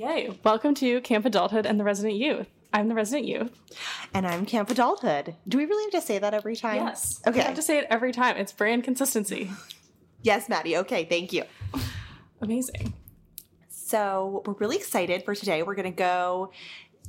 [0.00, 0.30] Yay.
[0.42, 2.46] Welcome to Camp Adulthood and the Resident Youth.
[2.72, 3.50] I'm the Resident Youth.
[4.14, 5.36] And I'm Camp Adulthood.
[5.46, 6.76] Do we really have to say that every time?
[6.76, 7.20] Yes.
[7.26, 7.40] Okay.
[7.40, 8.38] I have to say it every time.
[8.38, 9.50] It's brand consistency.
[10.22, 10.78] Yes, Maddie.
[10.78, 11.42] Okay, thank you.
[12.40, 12.94] Amazing.
[13.68, 15.62] So we're really excited for today.
[15.62, 16.50] We're going to go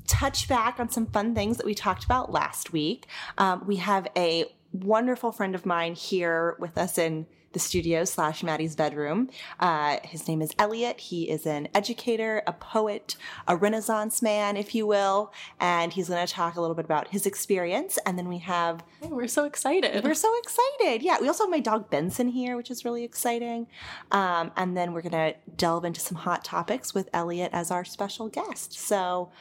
[0.05, 3.07] touch back on some fun things that we talked about last week.
[3.37, 8.43] Um, we have a wonderful friend of mine here with us in the studio slash
[8.43, 9.29] Maddie's bedroom.
[9.59, 10.99] Uh, his name is Elliot.
[10.99, 13.15] He is an educator, a poet,
[13.47, 17.09] a Renaissance man, if you will, and he's going to talk a little bit about
[17.09, 17.99] his experience.
[18.05, 20.03] And then we have Hey, we're so excited.
[20.03, 21.01] we're so excited.
[21.03, 23.67] Yeah, we also have my dog Benson here, which is really exciting.
[24.11, 27.83] Um, and then we're going to delve into some hot topics with Elliot as our
[27.83, 28.73] special guest.
[28.73, 29.31] So,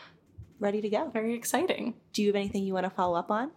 [0.59, 1.09] ready to go.
[1.11, 1.95] very exciting.
[2.13, 3.51] Do you have anything you want to follow up on?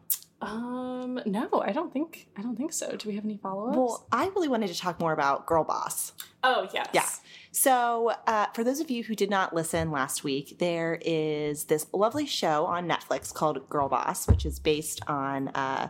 [0.47, 2.95] Um, no, I don't think I don't think so.
[2.95, 3.77] Do we have any follow-ups?
[3.77, 6.13] Well, I really wanted to talk more about Girl Boss.
[6.43, 6.87] oh yes.
[6.93, 7.05] Yeah.
[7.51, 11.85] So, uh, for those of you who did not listen last week, there is this
[11.93, 15.89] lovely show on Netflix called Girl Boss, which is based on uh,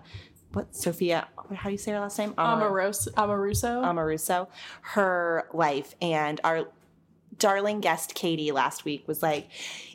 [0.52, 2.34] what Sophia, how do you say her last name?
[2.38, 3.82] Amar- Amaros Amoruso.
[3.84, 4.48] Amoruso,
[4.82, 5.96] her life.
[6.02, 6.68] And our
[7.40, 9.50] darling guest, Katie, last week was like,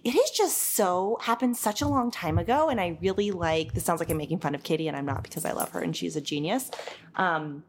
[0.05, 2.69] it is just so happened such a long time ago.
[2.69, 5.23] And I really like, this sounds like I'm making fun of Katie, and I'm not
[5.23, 6.71] because I love her and she's a genius.
[7.17, 7.65] Um,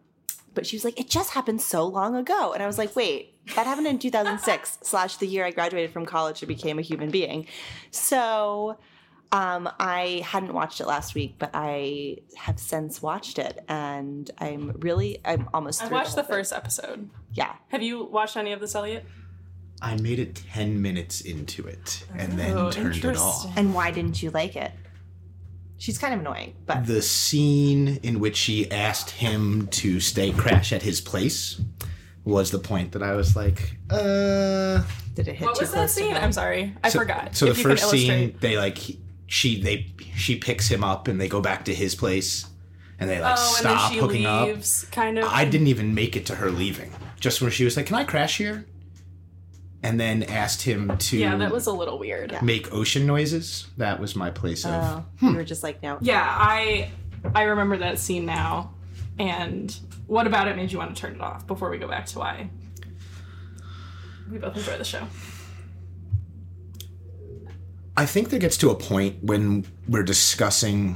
[0.54, 2.54] but she was like, it just happened so long ago.
[2.54, 6.06] And I was like, wait, that happened in 2006, slash the year I graduated from
[6.06, 7.48] college and became a human being.
[7.92, 8.78] So
[9.32, 13.64] um, I hadn't watched it last week, but I have since watched it.
[13.68, 16.36] And I'm really, I'm almost I watched the thing.
[16.36, 17.10] first episode.
[17.34, 17.54] Yeah.
[17.70, 19.06] Have you watched any of this, Elliot?
[19.82, 23.58] I made it 10 minutes into it and then Oh, turned it off.
[23.58, 24.72] And why didn't you like it?
[25.78, 30.74] She's kind of annoying, but The scene in which she asked him to stay crash
[30.74, 31.62] at his place
[32.26, 34.84] was the point that I was like, uh.
[35.16, 36.16] did it hit What too was that close to scene?
[36.18, 36.76] I'm sorry.
[36.84, 37.34] I So- forgot.
[37.36, 38.78] So the If you first scene, they like,
[39.28, 42.46] she, they, she picks him up and they go back to his place
[43.00, 44.50] and they like Oh, and then stop she hooking up.
[44.92, 45.24] kind of.
[45.32, 46.92] I didn't even make it to her leaving.
[47.22, 48.66] Just when she was like, "Can I crash here?"
[49.84, 52.32] And then asked him to Yeah, that was a little weird.
[52.32, 52.42] Yeah.
[52.42, 53.68] make ocean noises.
[53.78, 54.72] That was my place of.
[54.72, 55.28] Oh, hmm.
[55.30, 55.98] you were just like, no.
[56.02, 56.92] Yeah, I
[57.36, 58.74] I remember that scene now.
[59.18, 62.06] And what about it made you want to turn it off before we go back
[62.08, 62.50] to why
[64.32, 65.06] we both enjoy the show?
[67.98, 70.96] I think there gets to a point when we're discussing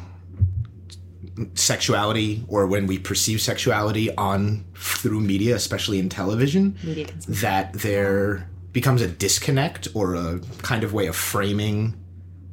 [1.56, 7.42] sexuality or when we perceive sexuality on through media, especially in television, Media consumption.
[7.42, 11.96] that there becomes a disconnect or a kind of way of framing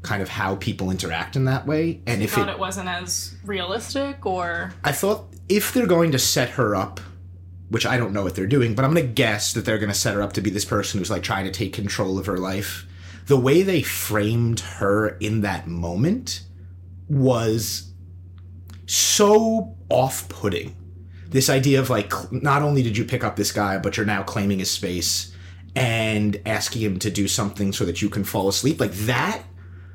[0.02, 2.00] kind of how people interact in that way.
[2.06, 6.12] And You if thought it it wasn't as realistic or I thought if they're going
[6.12, 7.00] to set her up,
[7.68, 9.92] which I don't know what they're doing, but I'm going to guess that they're going
[9.92, 12.26] to set her up to be this person who's like trying to take control of
[12.26, 12.86] her life.
[13.26, 16.42] The way they framed her in that moment
[17.08, 17.92] was
[18.86, 20.76] so off putting.
[21.28, 24.22] This idea of like, not only did you pick up this guy, but you're now
[24.24, 25.29] claiming his space
[25.76, 28.80] and asking him to do something so that you can fall asleep.
[28.80, 29.42] Like that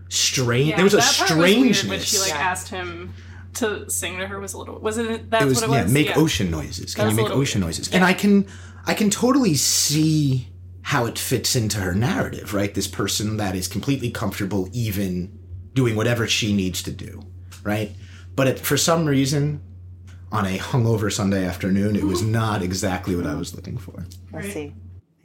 [0.09, 0.69] strange.
[0.69, 1.89] yeah, there was a that part was weird strangeness.
[1.89, 2.37] when she like Yeah.
[2.51, 3.13] asked him
[3.55, 5.93] to sing to her was a little was it that's it was, what it was?
[5.93, 7.67] yeah make ocean noises can That you make ocean weird.
[7.69, 8.45] noises and i can
[8.85, 10.49] i can totally see
[10.83, 15.39] how it fits into her narrative right this person that is completely comfortable even
[15.73, 17.23] doing whatever she needs to do
[17.63, 17.91] right
[18.35, 19.61] but it, for some reason
[20.33, 24.37] on a hungover sunday afternoon it was not exactly what i was looking for I
[24.37, 24.53] Right.
[24.53, 24.73] see.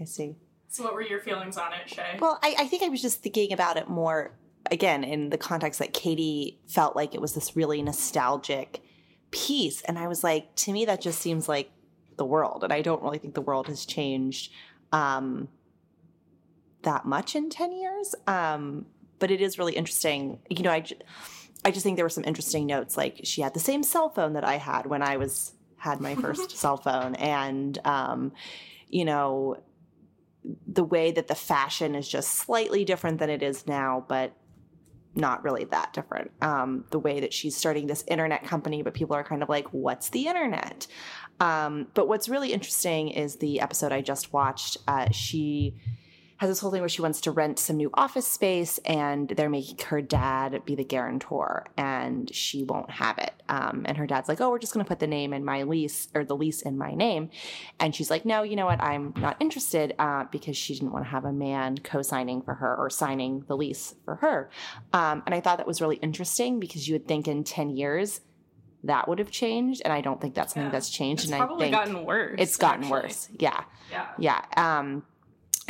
[0.00, 0.36] I see.
[0.68, 2.16] So what were your feelings on it, Shay?
[2.20, 4.32] Well, I, I think I was just thinking about it more
[4.70, 8.80] again in the context that Katie felt like it was this really nostalgic
[9.30, 9.82] piece.
[9.82, 11.70] And I was like, to me, that just seems like
[12.16, 12.62] the world.
[12.64, 14.52] And I don't really think the world has changed
[14.92, 15.48] um,
[16.82, 18.14] that much in 10 years.
[18.26, 18.86] Um,
[19.18, 20.38] but it is really interesting.
[20.48, 20.84] You know, I,
[21.64, 22.96] I just think there were some interesting notes.
[22.96, 26.14] Like she had the same cell phone that I had when I was had my
[26.24, 27.14] first cell phone.
[27.16, 28.32] And, um,
[28.88, 29.56] you know,
[30.66, 34.32] the way that the fashion is just slightly different than it is now, but
[35.14, 36.30] not really that different.
[36.40, 39.66] Um, the way that she's starting this internet company, but people are kind of like,
[39.72, 40.86] what's the internet?
[41.40, 44.76] Um, but what's really interesting is the episode I just watched.
[44.86, 45.76] Uh, she
[46.40, 49.50] has this whole thing where she wants to rent some new office space and they're
[49.50, 53.34] making her dad be the guarantor and she won't have it.
[53.50, 55.64] Um, and her dad's like, oh, we're just going to put the name in my
[55.64, 57.28] lease or the lease in my name.
[57.78, 58.80] And she's like, no, you know what?
[58.80, 62.54] I'm not interested uh, because she didn't want to have a man co signing for
[62.54, 64.48] her or signing the lease for her.
[64.94, 68.22] Um, and I thought that was really interesting because you would think in 10 years,
[68.84, 70.72] that would have changed, and I don't think that's something Yeah.
[70.72, 71.24] that's changed.
[71.24, 72.36] It's and I think gotten worse.
[72.38, 73.02] it's gotten actually.
[73.02, 73.28] worse.
[73.38, 74.06] Yeah, Yeah.
[74.18, 74.44] yeah.
[74.56, 75.04] Um,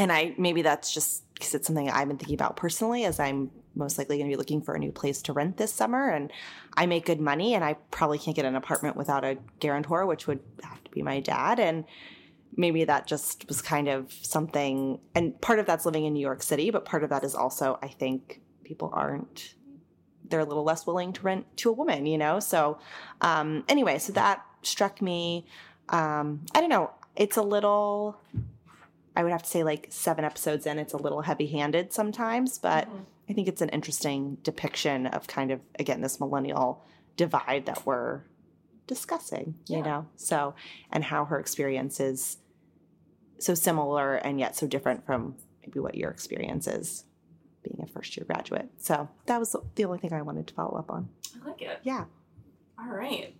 [0.00, 3.50] and I maybe that's just because it's something I've been thinking about personally as I'm
[3.74, 6.08] most likely going to be looking for a new place to rent this summer.
[6.08, 6.32] And
[6.76, 10.26] I make good money and I probably can't get an apartment without a guarantor which
[10.26, 11.60] would have to be my dad.
[11.60, 11.84] And
[12.56, 16.42] maybe that just was kind of something and part of that's living in New York
[16.42, 19.54] City but part of that is also I think people aren't
[20.28, 22.40] they're a little less willing to rent to a woman you know?
[22.40, 22.78] So
[23.20, 25.46] um anyway so that struck me.
[25.90, 26.90] Um I don't know.
[27.16, 28.18] It's a little
[29.16, 32.58] I would have to say like seven episodes in, it's a little heavy handed sometimes,
[32.58, 33.02] but mm-hmm.
[33.28, 36.84] I think it's an interesting depiction of kind of, again, this millennial
[37.16, 38.22] divide that we're
[38.86, 40.06] discussing, you know?
[40.16, 40.54] So,
[40.90, 42.38] and how her experience is
[43.38, 47.04] so similar and yet so different from maybe what your experience is
[47.62, 48.68] being a first year graduate.
[48.78, 51.08] So that was the only thing I wanted to follow up on.
[51.40, 51.78] I like it.
[51.82, 52.04] Yeah.
[52.80, 53.34] All right.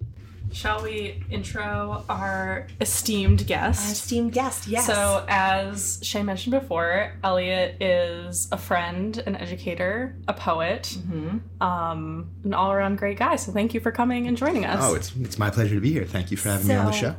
[0.53, 3.93] Shall we intro our esteemed guest?
[3.93, 4.85] esteemed guest, yes.
[4.85, 11.41] So, as Shay mentioned before, Elliot is a friend, an educator, a poet, Mhm.
[11.63, 13.37] um, an all around great guy.
[13.37, 14.81] So, thank you for coming and joining us.
[14.83, 16.05] Oh, it's it's my pleasure to be here.
[16.05, 17.15] Thank you for having me on the show.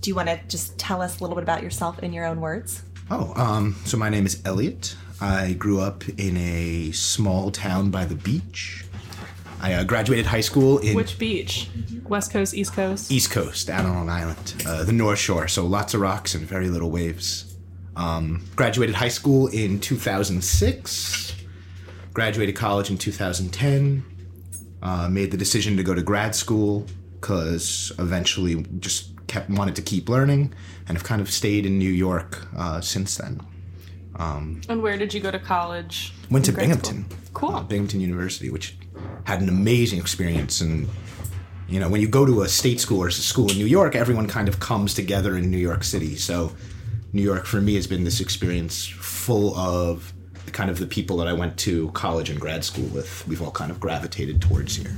[0.00, 2.38] do you want to just tell us a little bit about yourself in your own
[2.42, 2.82] words?
[3.10, 4.94] Oh, um, so my name is Elliot.
[5.20, 8.84] I grew up in a small town by the beach.
[9.64, 11.70] I uh, graduated high school in Which beach?
[12.06, 13.10] West Coast, East Coast?
[13.10, 15.48] East Coast, out on Long Island, uh, the North Shore.
[15.48, 17.56] So lots of rocks and very little waves.
[17.96, 21.34] Um, graduated high school in 2006.
[22.12, 24.04] Graduated college in 2010.
[24.82, 26.86] Uh, made the decision to go to grad school
[27.18, 30.52] because eventually just kept wanted to keep learning
[30.88, 33.40] and have kind of stayed in New York uh, since then.
[34.18, 36.12] And where did you go to college?
[36.30, 37.08] Went to Binghamton.
[37.08, 37.18] school?
[37.32, 37.60] Cool.
[37.62, 38.76] Binghamton University, which
[39.24, 40.60] had an amazing experience.
[40.60, 40.88] And
[41.68, 43.94] you know, when you go to a state school or a school in New York,
[43.94, 46.16] everyone kind of comes together in New York City.
[46.16, 46.52] So
[47.12, 50.12] New York for me has been this experience full of
[50.44, 53.26] the kind of the people that I went to college and grad school with.
[53.26, 54.96] We've all kind of gravitated towards here.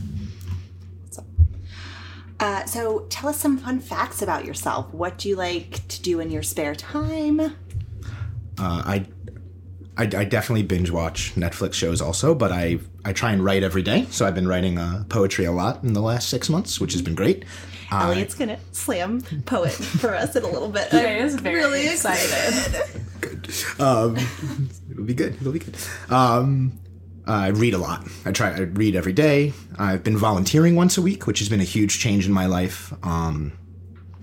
[2.39, 4.93] Uh, so tell us some fun facts about yourself.
[4.93, 7.41] What do you like to do in your spare time?
[7.41, 7.51] Uh,
[8.59, 9.07] I,
[9.97, 13.83] I I definitely binge watch Netflix shows also, but I I try and write every
[13.83, 14.07] day.
[14.11, 17.03] So I've been writing uh, poetry a lot in the last six months, which has
[17.03, 17.45] been great.
[17.91, 20.89] Elliot's gonna slam poet for us in a little bit.
[20.91, 22.83] Shay is very really excited.
[23.79, 24.17] Um,
[24.91, 25.35] it'll be good.
[25.37, 25.77] It'll be good.
[26.11, 26.79] Um,
[27.27, 28.07] I read a lot.
[28.25, 28.51] I try.
[28.51, 29.53] I read every day.
[29.79, 32.93] I've been volunteering once a week, which has been a huge change in my life,
[33.05, 33.53] um,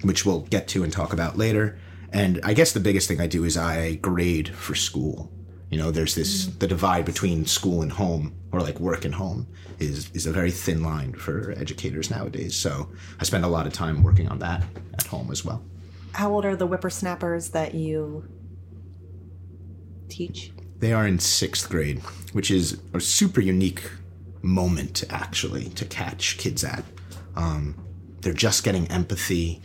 [0.04, 1.78] which we'll get to and talk about later.
[2.12, 5.33] And I guess the biggest thing I do is I grade for school.
[5.74, 9.48] You know, there's this the divide between school and home, or like work and home,
[9.80, 12.56] is is a very thin line for educators nowadays.
[12.56, 15.64] So I spend a lot of time working on that at home as well.
[16.12, 18.30] How old are the whippersnappers that you
[20.10, 20.52] teach?
[20.78, 22.02] They are in sixth grade,
[22.34, 23.82] which is a super unique
[24.44, 26.84] moment, actually, to catch kids at.
[27.36, 27.84] Um,
[28.22, 29.60] they're just getting empathy.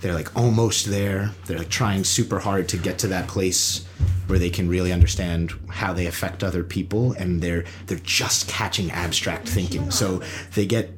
[0.00, 1.30] They're like almost there.
[1.46, 3.86] They're like trying super hard to get to that place
[4.26, 8.90] where they can really understand how they affect other people, and they're they're just catching
[8.90, 9.90] abstract thinking.
[9.90, 10.22] So
[10.54, 10.90] they get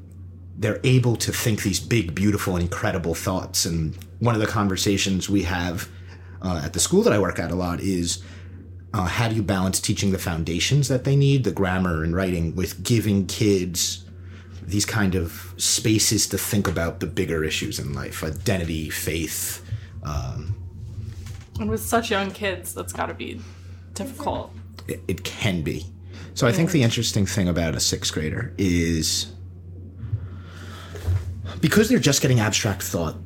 [0.56, 3.64] they're able to think these big, beautiful, incredible thoughts.
[3.64, 5.88] And one of the conversations we have
[6.40, 8.22] uh, at the school that I work at a lot is
[8.94, 12.54] uh, how do you balance teaching the foundations that they need, the grammar and writing,
[12.54, 14.01] with giving kids
[14.66, 19.64] these kind of spaces to think about the bigger issues in life, identity, faith.
[20.02, 20.54] Um,
[21.60, 23.40] And with such young kids, that's got to be
[23.94, 24.52] difficult.
[24.88, 25.86] it, it can be.
[26.34, 29.32] So I think the interesting thing about a sixth grader is
[31.60, 33.16] because they're just getting abstract thought,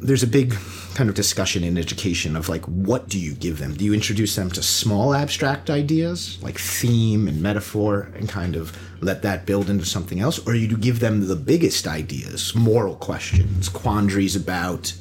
[0.00, 0.54] there's a big
[0.94, 3.74] kind of discussion in education of like, what do you give them?
[3.74, 8.76] Do you introduce them to small abstract ideas like theme and metaphor and kind of
[9.02, 10.44] let that build into something else?
[10.46, 14.94] Or you give them the biggest ideas, moral questions, quandaries about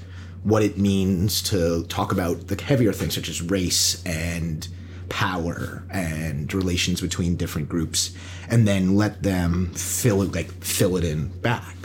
[0.44, 4.68] what it means to talk about the heavier things such as race and
[5.10, 8.16] power and relations between different groups
[8.50, 11.76] and then let them fill it like fill it in back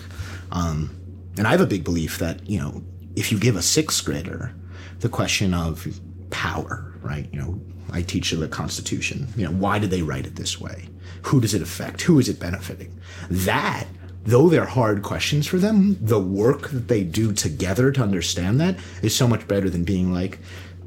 [0.53, 0.97] um,
[1.37, 2.83] and i have a big belief that you know
[3.17, 4.55] if you give a sixth grader
[5.01, 5.87] the question of
[6.31, 10.37] power right you know i teach the constitution you know why did they write it
[10.37, 10.89] this way
[11.27, 12.99] who does it affect who is it benefiting
[13.31, 13.87] that
[14.25, 18.77] though they're hard questions for them the work that they do together to understand that
[19.03, 20.39] is so much better than being like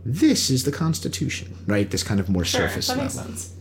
[0.06, 3.54] this is the constitution right this kind of more Sure, surface that makes level sense.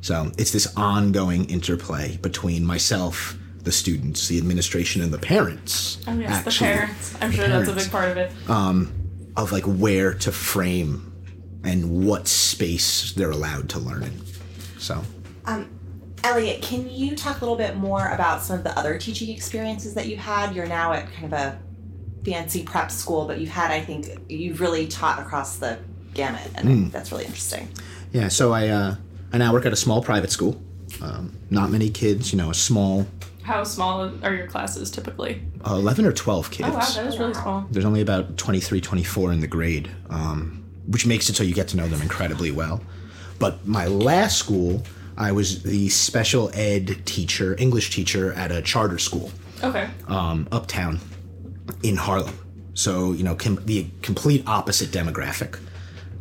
[0.00, 5.98] so it's this ongoing interplay between myself, the students, the administration, and the parents.
[6.06, 7.14] Oh yes, actually, the parents.
[7.20, 8.32] I'm sure that's a big part of it.
[8.48, 8.92] Um,
[9.36, 11.12] of like where to frame
[11.64, 14.20] and what space they're allowed to learn in.
[14.78, 15.02] So,
[16.24, 19.94] Elliot, can you talk a little bit more about some of the other teaching experiences
[19.94, 20.54] that you've had?
[20.54, 21.58] You're now at kind of a
[22.24, 25.78] fancy prep school, but you've had, I think, you've really taught across the
[26.14, 27.68] gamut, and I think that's really interesting.
[28.12, 28.96] yeah, so I uh,
[29.32, 30.60] I now work at a small private school.
[31.00, 33.06] Um, not many kids, you know, a small
[33.42, 35.42] How small are your classes typically?
[35.66, 36.68] uh, 11 or 12 kids.
[36.68, 37.66] Oh wow, that is really small.
[37.70, 41.68] There's only about 23, 24 in the grade, um, which makes it so you get
[41.68, 42.80] to know them incredibly well.
[43.38, 44.82] But my last school,
[45.18, 49.32] I was the special ed teacher, English teacher at a charter school
[49.62, 49.88] Okay.
[50.06, 51.00] um, uptown
[51.82, 52.38] in Harlem.
[52.74, 55.58] So, you know, com- the complete opposite demographic.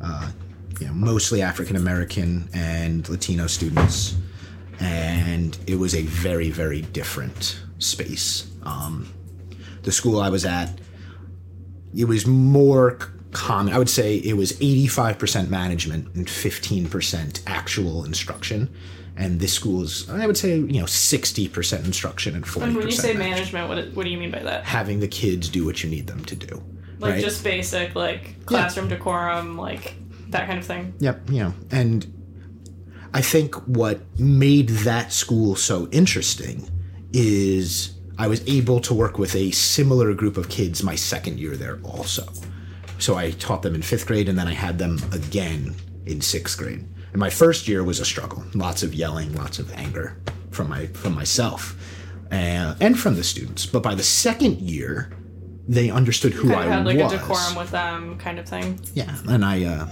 [0.02, 0.32] Uh,
[0.80, 4.16] you know, mostly African American and Latino students.
[4.80, 8.48] And it was a very, very different space.
[8.64, 9.12] Um,
[9.84, 10.80] the school I was at,
[11.96, 12.98] it was more
[13.38, 13.74] common.
[13.74, 18.74] I would say it was 85% management and 15% actual instruction.
[19.16, 22.86] And this school is, I would say, you know, 60% instruction and 40% And when
[22.86, 24.64] you say management what what do you mean by that?
[24.64, 26.64] having the kids do what you need them to do.
[27.00, 27.24] Like right?
[27.24, 29.96] just basic like classroom decorum, like
[30.30, 30.94] that kind of thing.
[31.00, 32.06] Yep, you know, and
[33.14, 36.70] I think what made that school so interesting
[37.14, 41.56] is I was able to work with a similar group of kids my second year
[41.56, 42.28] there also.
[43.00, 45.76] So I taught them in fifth grade and then I had them again
[46.06, 46.86] in sixth grade.
[47.12, 48.44] And my first year was a struggle.
[48.54, 50.18] Lots of yelling, lots of anger
[50.52, 51.76] from my from myself
[52.32, 53.66] uh, and from the students.
[53.66, 55.12] But by the second year,
[55.68, 57.14] they understood who Kind I of had like was.
[57.14, 58.80] a decorum with them, kind of thing.
[58.94, 59.88] Yeah, and I uh,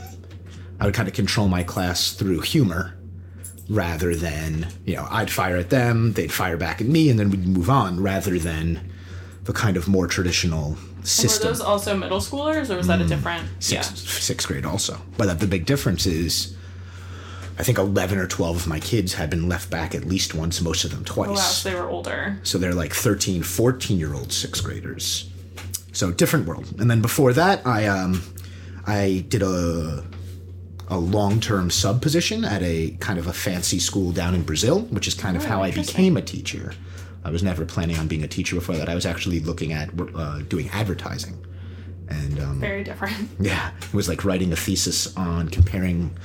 [0.79, 2.97] I would kind of control my class through humor
[3.69, 7.29] rather than you know I'd fire at them, they'd fire back at me, and then
[7.29, 8.91] we'd move on rather than
[9.45, 11.47] the kind of more traditional system.
[11.47, 13.47] Were those also middle schoolers, or was that a different?
[13.59, 14.99] sixth, sixth grade also.
[15.17, 16.55] But the big difference is,
[17.57, 20.61] I think eleven or twelve of my kids had been left back at least once,
[20.61, 21.27] most of them twice.
[21.27, 21.31] Yeah.
[21.31, 22.39] Oh, wow, so they were older.
[22.43, 25.29] So they're like 13, 14 year old sixth graders.
[25.93, 26.65] So different world.
[26.79, 28.21] And then before that, I um,
[28.85, 30.03] I did a
[30.87, 34.81] a long term sub position at a kind of a fancy school down in Brazil,
[34.81, 36.73] which is kind of how I became a teacher.
[37.25, 38.88] I was never planning on being a teacher before that.
[38.88, 41.36] I was actually looking at uh, doing advertising,
[42.08, 43.15] and um, Very different.
[43.39, 46.15] yeah, it was like writing a thesis on comparing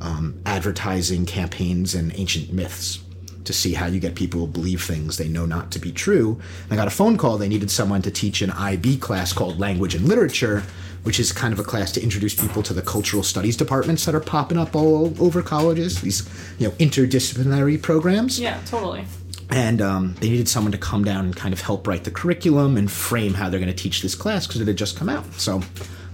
[0.00, 3.00] um, advertising campaigns and ancient myths
[3.44, 6.38] to see how you get people to believe things they know not to be true.
[6.64, 7.38] And I got a phone call.
[7.38, 10.62] They needed someone to teach an IB class called Language and Literature,
[11.04, 14.14] which is kind of a class to introduce people to the cultural studies departments that
[14.14, 16.02] are popping up all over colleges.
[16.02, 19.06] These, you know, interdisciplinary programs Yeah, totally.
[19.50, 22.76] And um, they needed someone to come down and kind of help write the curriculum
[22.76, 25.24] and frame how they're going to teach this class because it had just come out.
[25.34, 25.60] So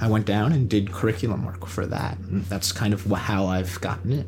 [0.00, 2.18] I went down and did curriculum work for that.
[2.18, 4.26] And that's kind of how I've gotten it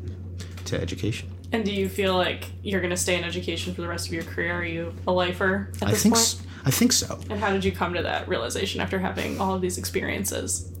[0.65, 1.29] to education.
[1.51, 4.13] And do you feel like you're going to stay in education for the rest of
[4.13, 4.53] your career?
[4.53, 6.23] Are you a lifer at I this think point?
[6.25, 7.19] s- I think so.
[7.29, 10.71] And how did you come to that realization after having all of these experiences?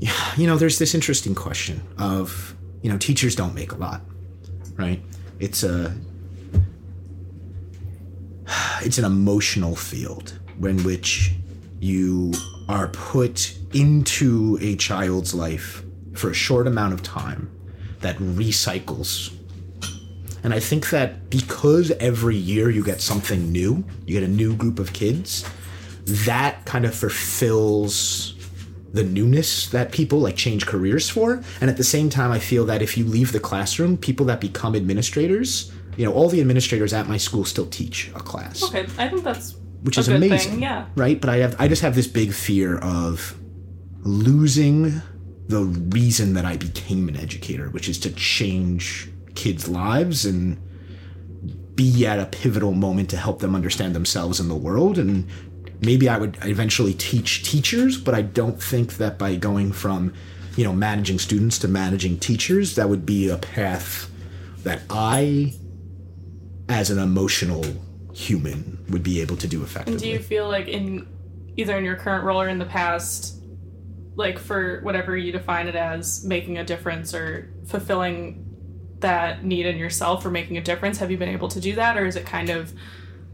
[0.00, 4.00] Yeah, You know, there's this interesting question of you know teachers don't make a lot,
[4.76, 5.02] right?
[5.40, 5.94] It's a
[8.82, 11.32] it's an emotional field in which
[11.80, 12.32] you
[12.68, 17.50] are put into a child's life for a short amount of time
[18.00, 19.34] that recycles.
[20.42, 24.54] And I think that because every year you get something new, you get a new
[24.54, 25.44] group of kids,
[26.06, 28.34] that kind of fulfills
[28.92, 31.42] the newness that people like change careers for.
[31.60, 34.40] And at the same time, I feel that if you leave the classroom, people that
[34.40, 38.86] become administrators, you know, all the administrators at my school still teach a class Okay,
[38.96, 40.52] I think that's which is amazing.
[40.52, 40.62] thing.
[40.62, 40.86] Yeah.
[40.96, 41.20] Right?
[41.20, 43.36] But I have I just have this big fear of
[44.00, 45.02] losing
[45.48, 50.56] the reason that I became an educator, which is to change kids' lives and
[51.74, 55.26] be at a pivotal moment to help them understand themselves and the world and
[55.80, 60.12] maybe I would eventually teach teachers, but I don't think that by going from,
[60.56, 64.10] you know, managing students to managing teachers, that would be a path
[64.64, 65.54] that I
[66.68, 67.64] as an emotional
[68.12, 69.98] human would be able to do effectively.
[69.98, 71.06] Do you feel like in
[71.56, 73.40] either in your current role or in the past,
[74.16, 78.44] like for whatever you define it as, making a difference or fulfilling
[79.00, 81.96] that need in yourself or making a difference, have you been able to do that,
[81.96, 82.72] or is it kind of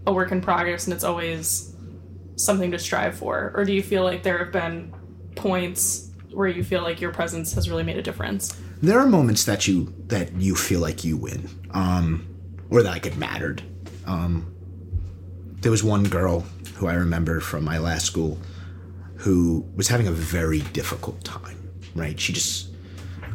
[0.07, 1.75] a work in progress and it's always
[2.37, 4.95] something to strive for, or do you feel like there have been
[5.35, 8.55] points where you feel like your presence has really made a difference?
[8.83, 12.27] there are moments that you that you feel like you win um
[12.71, 13.63] or that like it mattered
[14.07, 14.55] um
[15.61, 16.41] there was one girl
[16.77, 18.39] who i remember from my last school
[19.17, 21.57] who was having a very difficult time
[21.95, 22.75] right she just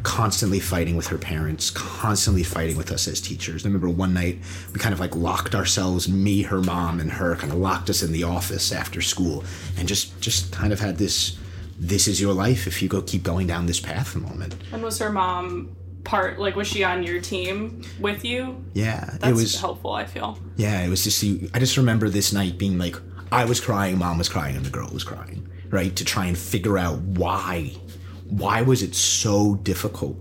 [0.02, 3.64] constantly fighting with her parents, constantly fighting with us as teachers.
[3.64, 4.38] I remember one night
[4.72, 8.02] we kind of like locked ourselves, me, her mom, and her kind of locked us
[8.02, 9.44] in the office after school
[9.78, 11.38] and just just kind of had this
[11.78, 14.54] this is your life if you go keep going down this path moment.
[14.72, 18.64] And was her mom part like was she on your team with you?
[18.72, 20.38] Yeah, That's it was helpful, I feel.
[20.56, 21.22] Yeah, it was just
[21.54, 22.96] I just remember this night being like
[23.32, 25.94] I was crying, mom was crying, and the girl was crying, right?
[25.96, 27.72] To try and figure out why.
[28.28, 30.16] Why was it so difficult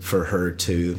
[0.00, 0.98] for her to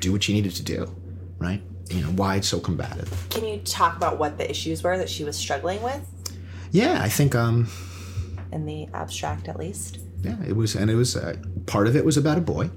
[0.00, 0.92] do what she needed to do,
[1.38, 1.62] right?
[1.90, 3.28] You know, why it's so combative.
[3.30, 6.08] Can you talk about what the issues were that she was struggling with?
[6.72, 7.68] Yeah, I think um
[8.50, 9.98] in the abstract at least.
[10.22, 11.36] Yeah, it was and it was uh,
[11.66, 12.70] part of it was about a boy,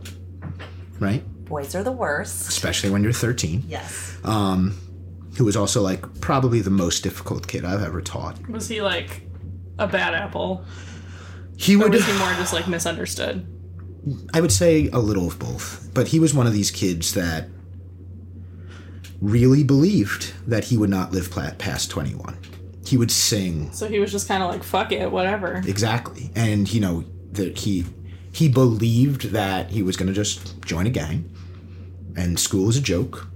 [0.99, 1.23] right?
[1.45, 3.63] Boys are the worst, especially when you're 13.
[3.67, 4.17] Yes.
[4.23, 4.79] Um
[5.37, 8.47] who was also like probably the most difficult kid I've ever taught.
[8.47, 9.27] Was he like
[9.77, 10.63] a bad apple?
[11.57, 11.93] He or would.
[11.93, 13.45] was he more just like misunderstood?
[14.33, 17.49] I would say a little of both, but he was one of these kids that
[19.21, 22.37] really believed that he would not live past 21.
[22.85, 23.71] He would sing.
[23.71, 25.63] So he was just kind of like fuck it, whatever.
[25.65, 26.29] Exactly.
[26.35, 27.85] And you know that he
[28.35, 31.29] he believed that he was going to just join a gang
[32.15, 33.27] and school was a joke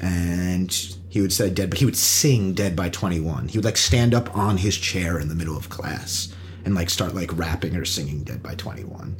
[0.00, 0.72] and
[1.08, 4.14] he would say dead but he would sing dead by 21 he would like stand
[4.14, 7.84] up on his chair in the middle of class and like start like rapping or
[7.84, 9.16] singing dead by 21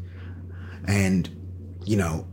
[0.86, 1.28] and
[1.84, 2.26] you know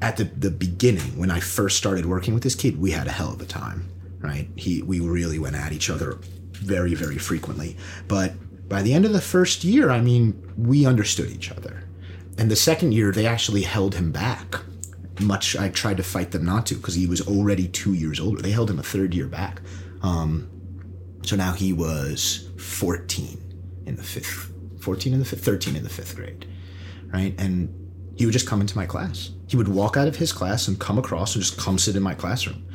[0.00, 3.12] at the the beginning when i first started working with this kid we had a
[3.12, 3.88] hell of a time
[4.20, 4.48] right?
[4.56, 6.18] He we really went at each other
[6.52, 7.76] very very frequently.
[8.06, 8.34] But
[8.68, 11.84] by the end of the first year i mean we understood each other
[12.36, 14.60] and the second year they actually held him back
[15.20, 18.40] much I tried to fight them not to because he was already two years older.
[18.40, 19.60] They held him a third year back.
[20.02, 20.48] Um,
[21.22, 25.88] so now he was 14 in the fifth, 14 in the fifth, 13 in the
[25.88, 26.46] fifth grade,
[27.12, 27.34] right?
[27.38, 27.74] And
[28.16, 29.30] he would just come into my class.
[29.48, 32.02] He would walk out of his class and come across and just come sit in
[32.02, 32.66] my classroom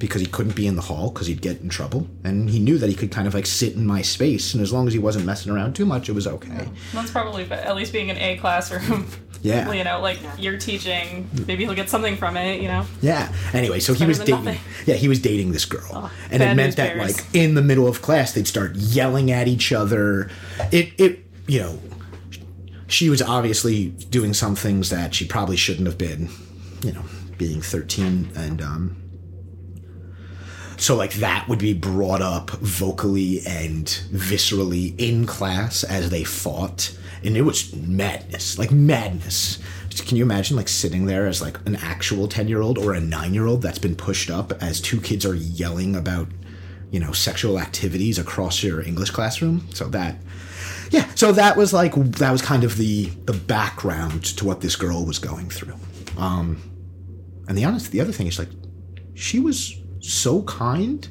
[0.00, 2.08] because he couldn't be in the hall because he'd get in trouble.
[2.24, 4.54] And he knew that he could kind of like sit in my space.
[4.54, 6.68] And as long as he wasn't messing around too much, it was okay.
[6.92, 9.06] That's probably at least being an A classroom.
[9.42, 9.72] Yeah.
[9.72, 10.36] You know, like yeah.
[10.36, 12.84] you're teaching, maybe he'll get something from it, you know?
[13.00, 13.32] Yeah.
[13.54, 14.44] Anyway, so he was dating.
[14.44, 14.60] Nothing.
[14.84, 15.88] Yeah, he was dating this girl.
[15.90, 17.16] Oh, and it meant that, bears.
[17.16, 20.30] like, in the middle of class, they'd start yelling at each other.
[20.70, 21.80] It, it, you know,
[22.86, 26.28] she was obviously doing some things that she probably shouldn't have been,
[26.84, 27.04] you know,
[27.38, 29.09] being 13 and, um,
[30.80, 36.96] so like that would be brought up vocally and viscerally in class as they fought
[37.22, 39.58] and it was madness, like madness.
[40.06, 43.00] Can you imagine like sitting there as like an actual 10 year old or a
[43.00, 46.28] nine year old that's been pushed up as two kids are yelling about,
[46.90, 49.66] you know, sexual activities across your English classroom?
[49.74, 50.16] So that,
[50.90, 54.76] yeah, so that was like, that was kind of the, the background to what this
[54.76, 55.76] girl was going through.
[56.16, 56.62] Um,
[57.46, 58.48] and the honest, the other thing is like,
[59.14, 61.08] she was so kind,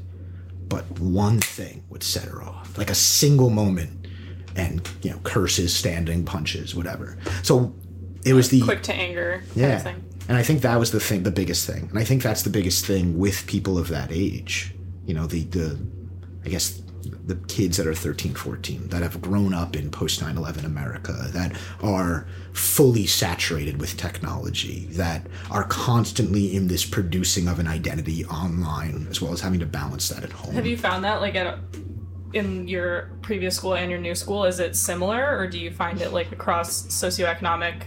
[0.67, 2.77] but one thing would set her off.
[2.77, 4.07] Like a single moment
[4.55, 7.17] and you know curses, standing punches, whatever.
[7.43, 7.73] So
[8.25, 9.43] it was the quick to anger.
[9.55, 9.93] Yeah,
[10.27, 12.49] and I think that was the thing, the biggest thing, and I think that's the
[12.49, 14.75] biggest thing with people of that age.
[15.05, 15.79] You know, the the
[16.45, 16.81] I guess
[17.25, 21.55] the kids that are 13 14 that have grown up in post 9-11 america that
[21.81, 29.07] are fully saturated with technology that are constantly in this producing of an identity online
[29.09, 30.53] as well as having to balance that at home.
[30.53, 31.59] Have you found that like at
[32.33, 36.01] in your previous school and your new school is it similar or do you find
[36.01, 37.83] it like across socioeconomic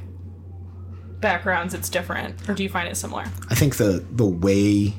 [1.20, 3.24] backgrounds it's different or do you find it similar?
[3.50, 4.94] I think the the way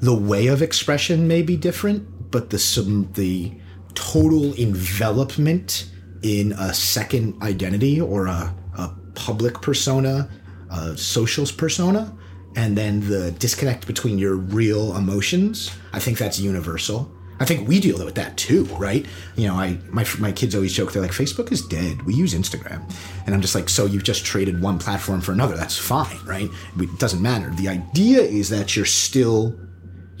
[0.00, 3.52] the way of expression may be different but the some the
[3.94, 5.90] total envelopment
[6.22, 10.28] in a second identity or a, a public persona
[10.70, 12.16] a socials persona
[12.56, 17.80] and then the disconnect between your real emotions i think that's universal I think we
[17.80, 19.06] deal with that too, right?
[19.34, 22.02] You know, I my my kids always joke they're like Facebook is dead.
[22.02, 22.82] We use Instagram,
[23.24, 25.56] and I'm just like, so you've just traded one platform for another.
[25.56, 26.50] That's fine, right?
[26.78, 27.48] It doesn't matter.
[27.54, 29.58] The idea is that you're still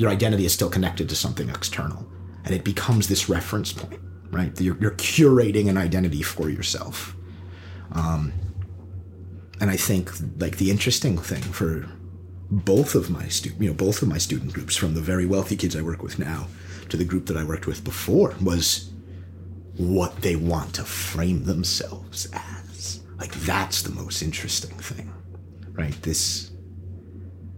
[0.00, 2.06] your identity is still connected to something external,
[2.46, 4.58] and it becomes this reference point, right?
[4.58, 7.14] You're, you're curating an identity for yourself.
[7.92, 8.32] Um,
[9.60, 11.86] and I think like the interesting thing for
[12.50, 15.54] both of my stu- you know both of my student groups from the very wealthy
[15.54, 16.48] kids I work with now
[16.88, 18.90] to the group that I worked with before was
[19.76, 23.02] what they want to frame themselves as.
[23.18, 25.12] Like that's the most interesting thing,
[25.72, 25.92] right?
[26.00, 26.52] This.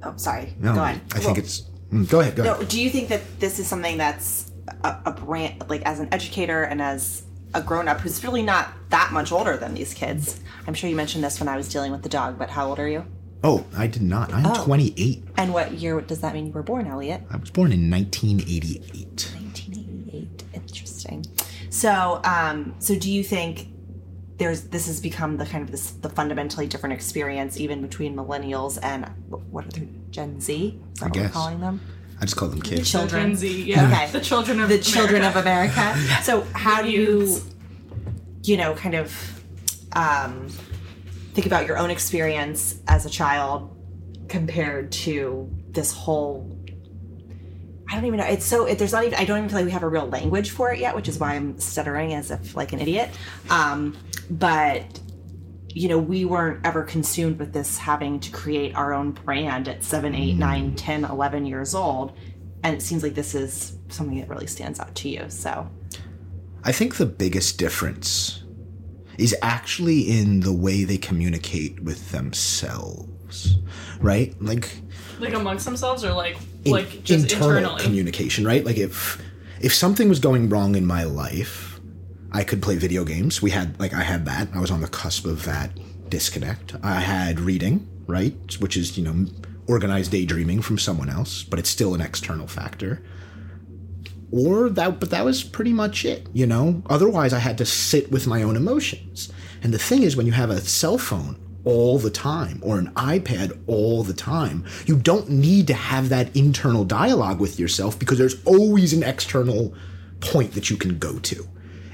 [0.02, 0.55] Oh, sorry.
[0.59, 1.00] No, go on.
[1.14, 1.68] I think it's.
[1.92, 2.37] Mm, go ahead.
[2.37, 2.68] Go no, ahead.
[2.68, 4.50] do you think that this is something that's
[4.85, 7.24] a, a brand, like as an educator and as
[7.55, 10.40] a grown up who's really not that much older than these kids.
[10.66, 12.78] I'm sure you mentioned this when I was dealing with the dog, but how old
[12.78, 13.05] are you?
[13.44, 14.33] Oh, I did not.
[14.33, 15.24] I'm 28.
[15.37, 17.22] And what year does that mean you were born, Elliot?
[17.31, 19.33] I was born in 1988.
[19.35, 20.44] 1988.
[20.55, 21.26] Interesting.
[21.70, 23.68] So, um, so do you think
[24.38, 28.78] there's this has become the kind of this the fundamentally different experience even between millennials
[28.83, 30.79] and what are they, Gen Z?
[30.92, 31.33] Is that what we're guess.
[31.33, 31.81] calling them?
[32.20, 32.88] I just call them kids.
[32.88, 33.31] Children.
[33.31, 33.87] Gen Z, yeah.
[33.87, 34.12] Okay.
[34.12, 35.81] The children of the children of America.
[35.81, 36.22] America.
[36.22, 37.40] So how do you,
[38.44, 39.42] you know, kind of
[39.94, 40.48] um,
[41.33, 43.75] think about your own experience as a child
[44.29, 46.57] compared to this whole?
[47.90, 48.27] I don't even know.
[48.27, 49.18] It's so it, there's not even.
[49.18, 51.18] I don't even feel like we have a real language for it yet, which is
[51.18, 53.11] why I'm stuttering as if like an idiot.
[53.51, 53.96] Um,
[54.31, 55.01] but
[55.74, 59.82] you know, we weren't ever consumed with this having to create our own brand at
[59.82, 60.38] 7, 8, mm.
[60.38, 62.12] 9, 10, 11 years old.
[62.62, 65.24] And it seems like this is something that really stands out to you.
[65.28, 65.68] So,
[66.64, 68.44] I think the biggest difference
[69.18, 73.56] is actually in the way they communicate with themselves,
[74.00, 74.35] right?
[74.40, 74.70] Like
[75.18, 77.82] Like amongst themselves or like in- like just internal internally.
[77.85, 78.64] communication, right?
[78.64, 79.20] Like if
[79.61, 81.71] if something was going wrong in my life,
[82.33, 83.42] I could play video games.
[83.42, 84.49] We had like I had that.
[84.55, 85.71] I was on the cusp of that
[86.09, 86.75] disconnect.
[86.83, 89.27] I had reading, right, which is you know
[89.66, 93.03] organized daydreaming from someone else, but it's still an external factor.
[94.31, 96.83] Or that, but that was pretty much it, you know.
[96.88, 99.31] Otherwise, I had to sit with my own emotions.
[99.62, 102.92] And the thing is, when you have a cell phone all the time or an
[102.95, 108.18] iPad all the time, you don't need to have that internal dialogue with yourself because
[108.18, 109.75] there's always an external
[110.21, 111.47] point that you can go to.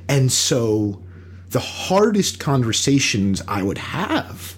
[0.09, 1.03] And so
[1.51, 4.57] the hardest conversations I would have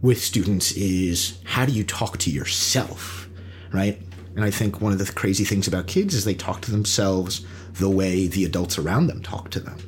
[0.00, 3.28] with students is how do you talk to yourself,
[3.72, 4.00] right?
[4.36, 7.46] And I think one of the crazy things about kids is they talk to themselves
[7.74, 9.78] the way the adults around them talk to them,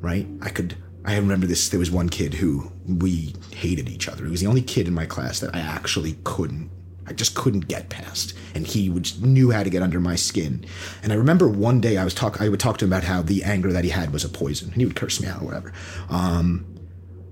[0.00, 0.26] right?
[0.40, 4.24] I could, I remember this, there was one kid who we hated each other.
[4.24, 6.70] He was the only kid in my class that I actually couldn't,
[7.06, 8.34] I just couldn't get past.
[8.54, 10.64] And he would, knew how to get under my skin.
[11.02, 13.22] And I remember one day I was talk, I would talk to him about how
[13.22, 14.68] the anger that he had was a poison.
[14.68, 15.72] And he would curse me out or whatever.
[16.08, 16.66] Um,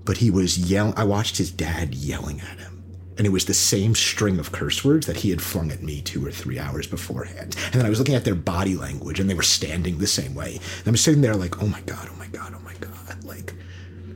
[0.05, 0.93] but he was yelling.
[0.95, 2.83] I watched his dad yelling at him.
[3.17, 6.01] And it was the same string of curse words that he had flung at me
[6.01, 7.55] two or three hours beforehand.
[7.65, 10.35] And then I was looking at their body language and they were standing the same
[10.35, 10.59] way.
[10.79, 13.23] And I'm sitting there like, oh my God, oh my God, oh my God.
[13.23, 13.53] Like,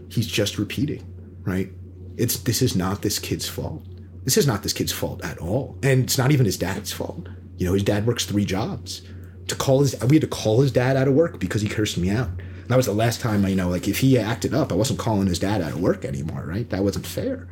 [0.10, 1.06] he's just repeating,
[1.44, 1.72] right?
[2.18, 3.84] It's this is not this kid's fault.
[4.30, 5.76] This is not this kid's fault at all.
[5.82, 7.28] And it's not even his dad's fault.
[7.58, 9.02] You know, his dad works three jobs.
[9.48, 11.98] To call his we had to call his dad out of work because he cursed
[11.98, 12.30] me out.
[12.68, 15.00] That was the last time I you know, like if he acted up, I wasn't
[15.00, 16.70] calling his dad out of work anymore, right?
[16.70, 17.48] That wasn't fair.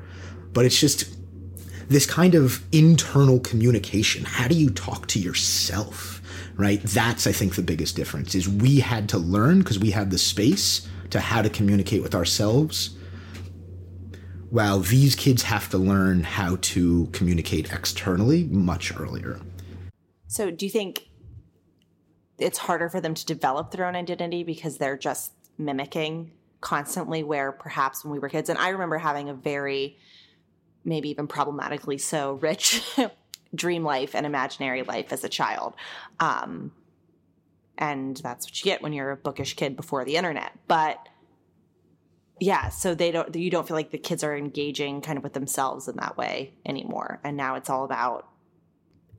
[0.53, 1.17] But it's just
[1.89, 4.23] this kind of internal communication.
[4.23, 6.21] How do you talk to yourself?
[6.57, 6.79] Right?
[6.83, 10.19] That's I think the biggest difference is we had to learn because we had the
[10.19, 12.96] space to how to communicate with ourselves
[14.49, 19.39] while these kids have to learn how to communicate externally much earlier.
[20.27, 21.09] so do you think
[22.37, 26.31] it's harder for them to develop their own identity because they're just mimicking
[26.61, 29.97] constantly where perhaps when we were kids and I remember having a very
[30.87, 32.81] maybe even problematically so rich
[33.53, 35.75] dream life and imaginary life as a child.
[36.19, 36.71] Um,
[37.77, 40.51] and that's what you get when you're a bookish kid before the internet.
[40.67, 40.97] But
[42.39, 45.33] yeah, so they don't you don't feel like the kids are engaging kind of with
[45.33, 47.19] themselves in that way anymore.
[47.23, 48.27] And now it's all about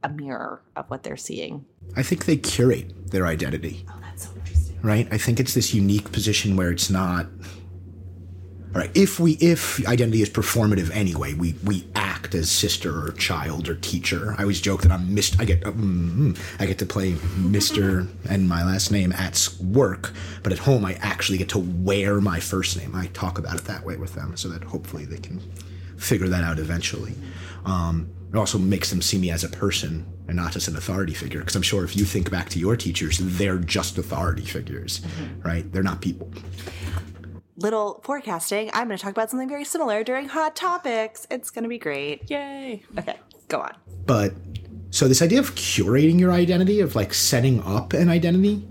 [0.02, 1.64] a mirror of what they're seeing.
[1.96, 3.85] I think they curate their identity.
[3.88, 4.78] Oh, that's so interesting.
[4.83, 5.09] right?
[5.11, 7.26] I think it's this unique position where it's not.
[8.79, 13.69] Right, if we if identity is performative anyway, we we act as sister or child
[13.69, 14.37] or teacher.
[14.38, 15.41] I always joke that I'm Mr.
[15.41, 20.12] I get um, I get to play Mister and my last name at work,
[20.45, 22.95] but at home I actually get to wear my first name.
[22.95, 25.41] I talk about it that way with them, so that hopefully they can
[25.97, 27.14] figure that out eventually.
[27.64, 31.14] Um, it also makes them see me as a person and not just an authority
[31.14, 31.41] figure.
[31.41, 35.01] Because I'm sure if you think back to your teachers, they're just authority figures,
[35.43, 35.71] right?
[35.73, 36.31] They're not people.
[37.59, 38.71] Little forecasting.
[38.73, 41.27] I'm going to talk about something very similar during Hot Topics.
[41.29, 42.31] It's going to be great.
[42.31, 42.85] Yay.
[42.97, 43.16] Okay,
[43.49, 43.75] go on.
[44.07, 44.33] But
[44.90, 48.66] so this idea of curating your identity, of like setting up an identity.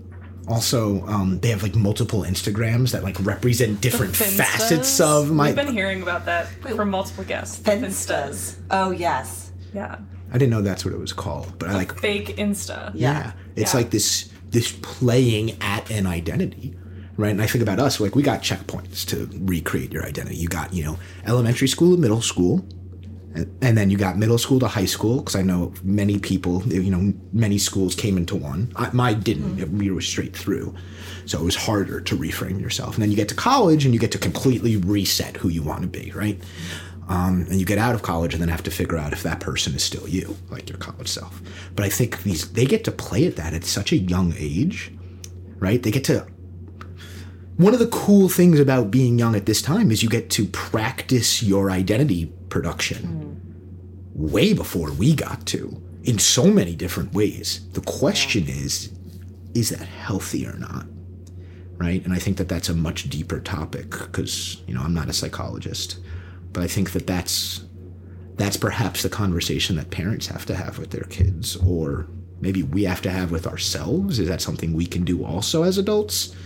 [0.48, 5.48] Also, um, they have like multiple Instagrams that like represent different facets of my.
[5.48, 7.58] We've been hearing about that from multiple guests.
[7.60, 8.56] Finstas.
[8.70, 9.52] Oh, yes.
[9.74, 9.98] Yeah.
[10.30, 12.92] I didn't know that's what it was called, but I like Fake Insta.
[12.94, 13.32] Yeah.
[13.54, 13.80] It's Yeah.
[13.80, 16.74] like this this playing at an identity.
[17.18, 17.32] Right.
[17.32, 20.36] And I think about us, like we got checkpoints to recreate your identity.
[20.36, 22.64] You got, you know, elementary school, to middle school,
[23.34, 26.62] And, and then you got middle school to high school, because I know many people,
[26.66, 28.72] you know, many schools came into one.
[28.76, 29.58] I, mine didn't.
[29.60, 30.74] It, we were straight through.
[31.26, 32.94] So it was harder to reframe yourself.
[32.94, 35.82] And then you get to college and you get to completely reset who you want
[35.82, 36.40] to be, right?
[37.08, 39.40] Um, and you get out of college and then have to figure out if that
[39.40, 41.40] person is still you, like your college self.
[41.74, 44.92] But I think these they get to play at that at such a young age,
[45.58, 45.82] right?
[45.82, 46.26] They get to.
[47.58, 50.46] One of the cool things about being young at this time is you get to
[50.46, 53.42] practice your identity production
[54.14, 57.68] way before we got to in so many different ways.
[57.72, 58.92] The question is,
[59.54, 60.86] is that healthy or not?
[61.78, 62.04] Right?
[62.04, 65.12] And I think that that's a much deeper topic because, you know, I'm not a
[65.12, 65.98] psychologist,
[66.52, 67.64] but I think that that's
[68.36, 72.06] that's perhaps the conversation that parents have to have with their kids or
[72.40, 74.20] maybe we have to have with ourselves.
[74.20, 76.36] Is that something we can do also as adults?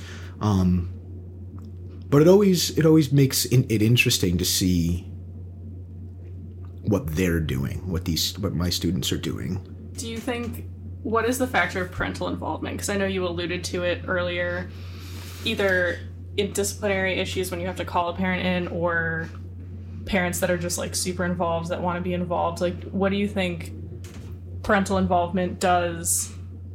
[0.41, 0.89] Um,
[2.13, 5.11] but it always it always makes it interesting to see
[6.83, 9.67] what they're doing, what these what my students are doing.
[9.97, 10.67] Do you think
[11.03, 12.77] what is the factor of parental involvement?
[12.77, 14.69] Because I know you alluded to it earlier,
[15.47, 16.01] either
[16.37, 19.27] in disciplinary issues when you have to call a parent in, or
[20.05, 22.61] parents that are just like super involved that want to be involved.
[22.61, 23.73] Like, what do you think
[24.63, 26.31] parental involvement does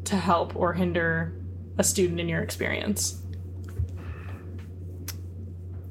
[0.05, 1.39] to help or hinder
[1.77, 3.21] a student in your experience?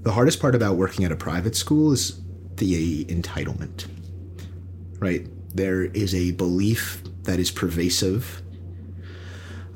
[0.06, 2.20] The hardest part about working at a private school is
[2.54, 3.88] the entitlement,
[5.00, 5.26] right?
[5.52, 8.40] There is a belief that is pervasive.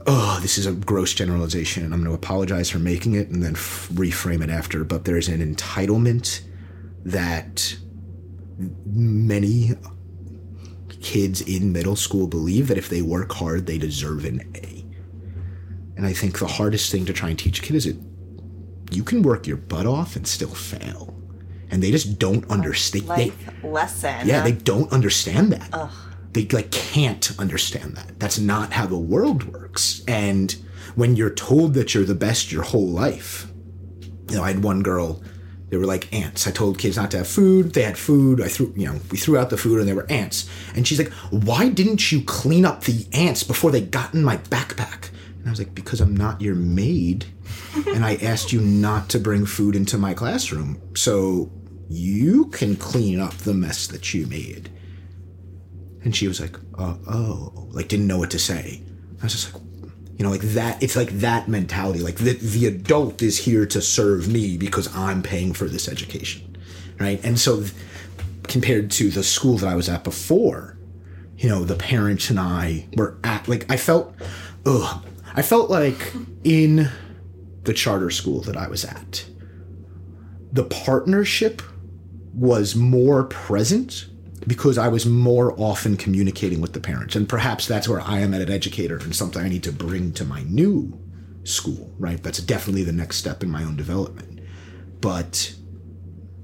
[0.06, 3.42] Oh, this is a gross generalization, and I'm going to apologize for making it and
[3.42, 4.84] then f- reframe it after.
[4.84, 6.42] But there's an entitlement
[7.04, 7.76] that
[8.86, 9.72] many
[11.00, 14.86] kids in middle school believe that if they work hard, they deserve an A.
[15.96, 17.96] And I think the hardest thing to try and teach a kid is it
[18.94, 21.14] you can work your butt off and still fail.
[21.70, 23.04] And they just don't understand.
[23.08, 24.26] They, Life lesson.
[24.26, 25.68] yeah, they don't understand that.
[25.72, 25.90] Ugh.
[26.32, 28.18] They like can't understand that.
[28.18, 30.02] That's not how the world works.
[30.06, 30.54] And
[30.94, 33.46] when you're told that you're the best your whole life,
[34.28, 35.22] you know, I had one girl.
[35.68, 36.48] They were like ants.
[36.48, 37.74] I told kids not to have food.
[37.74, 38.40] They had food.
[38.40, 40.48] I threw, you know, we threw out the food, and they were ants.
[40.74, 44.36] And she's like, "Why didn't you clean up the ants before they got in my
[44.38, 47.26] backpack?" And I was like, "Because I'm not your maid,
[47.86, 51.50] and I asked you not to bring food into my classroom, so
[51.88, 54.70] you can clean up the mess that you made."
[56.02, 58.82] And she was like, uh, "Oh," like didn't know what to say.
[59.20, 59.62] I was just like,
[60.16, 60.82] you know, like that.
[60.82, 62.00] It's like that mentality.
[62.00, 66.58] Like the the adult is here to serve me because I'm paying for this education,
[66.98, 67.18] right?
[67.24, 67.72] And so, th-
[68.42, 70.76] compared to the school that I was at before,
[71.38, 74.14] you know, the parents and I were at like I felt,
[74.66, 76.12] ugh, I felt like
[76.44, 76.90] in
[77.64, 79.24] the charter school that I was at,
[80.52, 81.62] the partnership
[82.34, 84.06] was more present
[84.46, 87.14] because I was more often communicating with the parents.
[87.14, 90.12] And perhaps that's where I am at an educator and something I need to bring
[90.12, 90.98] to my new
[91.44, 92.22] school, right?
[92.22, 94.40] That's definitely the next step in my own development.
[95.00, 95.54] But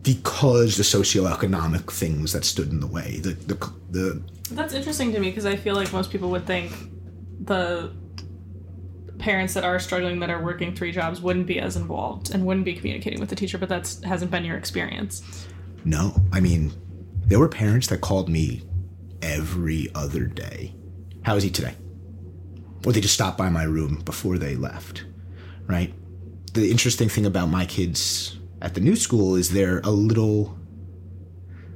[0.02, 5.20] because the socioeconomic things that stood in the way, the the, the That's interesting to
[5.20, 6.72] me because I feel like most people would think
[7.40, 7.92] the
[9.18, 12.64] parents that are struggling that are working three jobs wouldn't be as involved and wouldn't
[12.64, 15.22] be communicating with the teacher, but that's hasn't been your experience.
[15.84, 16.72] no, I mean,
[17.26, 18.62] there were parents that called me
[19.22, 20.74] every other day.
[21.22, 21.74] How is he today?
[22.84, 25.04] Or they just stopped by my room before they left,
[25.66, 25.92] right?
[26.54, 30.58] The interesting thing about my kids at the new school is they're a little.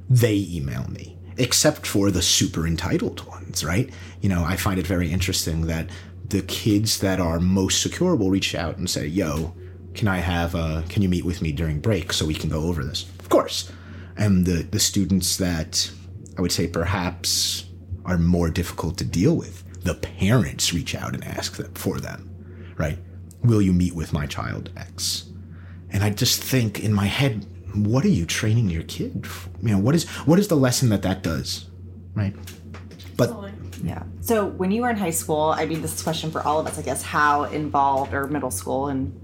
[0.09, 3.89] They email me, except for the super entitled ones, right?
[4.21, 5.89] You know, I find it very interesting that
[6.31, 9.53] the kids that are most secure will reach out and say, "Yo,
[9.93, 10.55] can I have?
[10.55, 13.29] Uh, can you meet with me during break so we can go over this?" Of
[13.29, 13.71] course.
[14.17, 15.91] And the the students that
[16.37, 17.65] I would say perhaps
[18.05, 22.29] are more difficult to deal with, the parents reach out and ask them for them,
[22.77, 22.97] right?
[23.43, 25.25] Will you meet with my child X?
[25.89, 29.27] And I just think in my head, what are you training your kid?
[29.27, 29.49] For?
[29.61, 31.69] You know, what is what is the lesson that that does,
[32.15, 32.33] right?
[33.17, 33.29] But
[33.83, 34.03] Yeah.
[34.21, 36.59] So when you were in high school, I mean, this is a question for all
[36.59, 37.01] of us, I guess.
[37.01, 39.17] How involved, or middle school and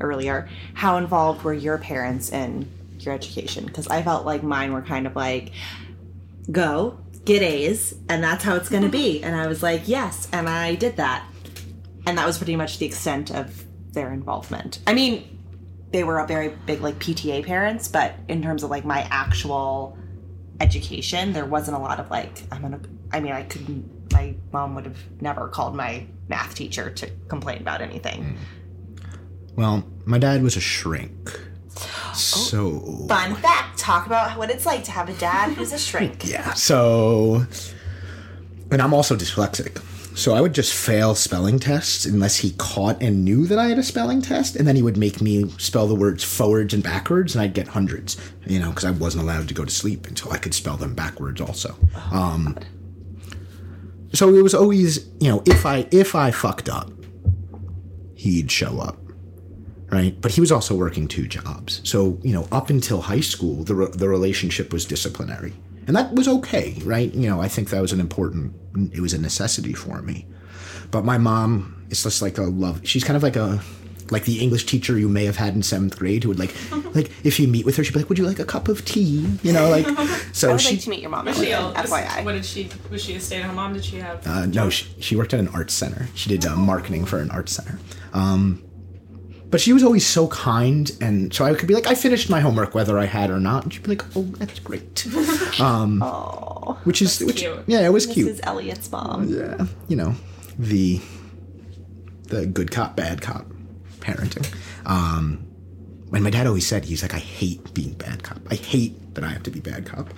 [0.00, 3.66] earlier, how involved were your parents in your education?
[3.66, 5.52] Because I felt like mine were kind of like,
[6.50, 9.18] go get A's, and that's how it's going to mm-hmm.
[9.18, 9.22] be.
[9.22, 11.24] And I was like, yes, and I did that,
[12.06, 14.80] and that was pretty much the extent of their involvement.
[14.86, 15.34] I mean,
[15.90, 19.96] they were a very big like PTA parents, but in terms of like my actual
[20.60, 22.80] education, there wasn't a lot of like I'm gonna.
[23.14, 24.12] I mean, I couldn't.
[24.12, 28.36] My mom would have never called my math teacher to complain about anything.
[29.54, 31.40] well, my dad was a shrink.
[32.12, 36.24] So Fun fact: talk about what it's like to have a dad who's a shrink.
[36.28, 36.54] Yeah.
[36.54, 37.46] So,
[38.72, 39.80] and I'm also dyslexic.
[40.16, 43.78] So I would just fail spelling tests unless he caught and knew that I had
[43.78, 47.34] a spelling test, and then he would make me spell the words forwards and backwards,
[47.34, 48.16] and I'd get hundreds.
[48.46, 50.94] You know, because I wasn't allowed to go to sleep until I could spell them
[50.94, 51.40] backwards.
[51.40, 51.76] Also,
[52.12, 52.56] um,
[54.14, 56.90] so it was always you know if I if I fucked up,
[58.14, 58.98] he'd show up
[59.94, 60.20] right?
[60.20, 61.80] But he was also working two jobs.
[61.84, 65.52] So, you know, up until high school, the, re- the relationship was disciplinary.
[65.86, 67.14] And that was okay, right?
[67.14, 68.54] You know, I think that was an important,
[68.92, 70.26] it was a necessity for me.
[70.90, 73.60] But my mom is just like a love, she's kind of like a,
[74.10, 76.54] like the English teacher you may have had in seventh grade who would like,
[76.94, 78.84] like if you meet with her, she'd be like, "Would you like a cup of
[78.84, 79.86] tea?" You know, like.
[80.34, 81.26] So I would she, like to meet your mom.
[81.26, 82.24] Was she a, Elliot, FYI.
[82.24, 82.68] what did she?
[82.90, 83.72] Was she a stay-at-home mom?
[83.72, 84.26] Did she have?
[84.26, 86.08] uh, no, she, she worked at an arts center.
[86.16, 87.78] She did uh, marketing for an arts center.
[88.12, 88.64] Um,
[89.50, 92.40] but she was always so kind, and so I could be like, I finished my
[92.40, 95.06] homework whether I had or not, and she'd be like, Oh, that's great.
[95.60, 97.62] Um, Oh, which is which, cute.
[97.68, 98.28] yeah, it was this cute.
[98.28, 99.28] is Elliot's mom.
[99.28, 100.16] yeah, you know,
[100.58, 101.00] the
[102.24, 103.46] the good cop, bad cop
[104.04, 104.46] parenting.
[104.86, 105.46] Um,
[106.12, 108.38] and my dad always said, he's like, I hate being bad cop.
[108.50, 110.08] I hate that I have to be bad cop,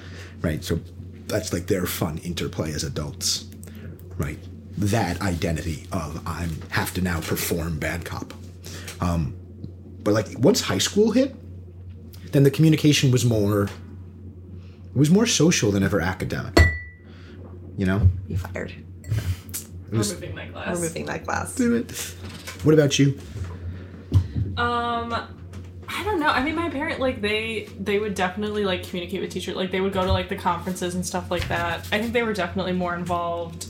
[0.42, 0.62] right?
[0.62, 0.78] So
[1.26, 3.46] that's like their fun interplay as adults,
[4.18, 4.38] right?
[4.78, 8.34] That identity of I have to now perform bad cop.
[9.00, 9.34] Um,
[10.02, 11.34] but like once high school hit,
[12.32, 13.70] then the communication was more, it
[14.96, 16.58] was more social than ever academic.
[17.78, 18.74] You know, You fired.
[19.90, 20.76] removing my glass.
[20.76, 21.54] Removing my glass.
[21.54, 21.90] do it.
[22.64, 23.18] What about you?
[24.56, 25.14] Um,
[25.88, 26.28] I don't know.
[26.28, 29.54] I mean, my parent like they they would definitely like communicate with teachers.
[29.54, 31.86] Like they would go to like the conferences and stuff like that.
[31.92, 33.68] I think they were definitely more involved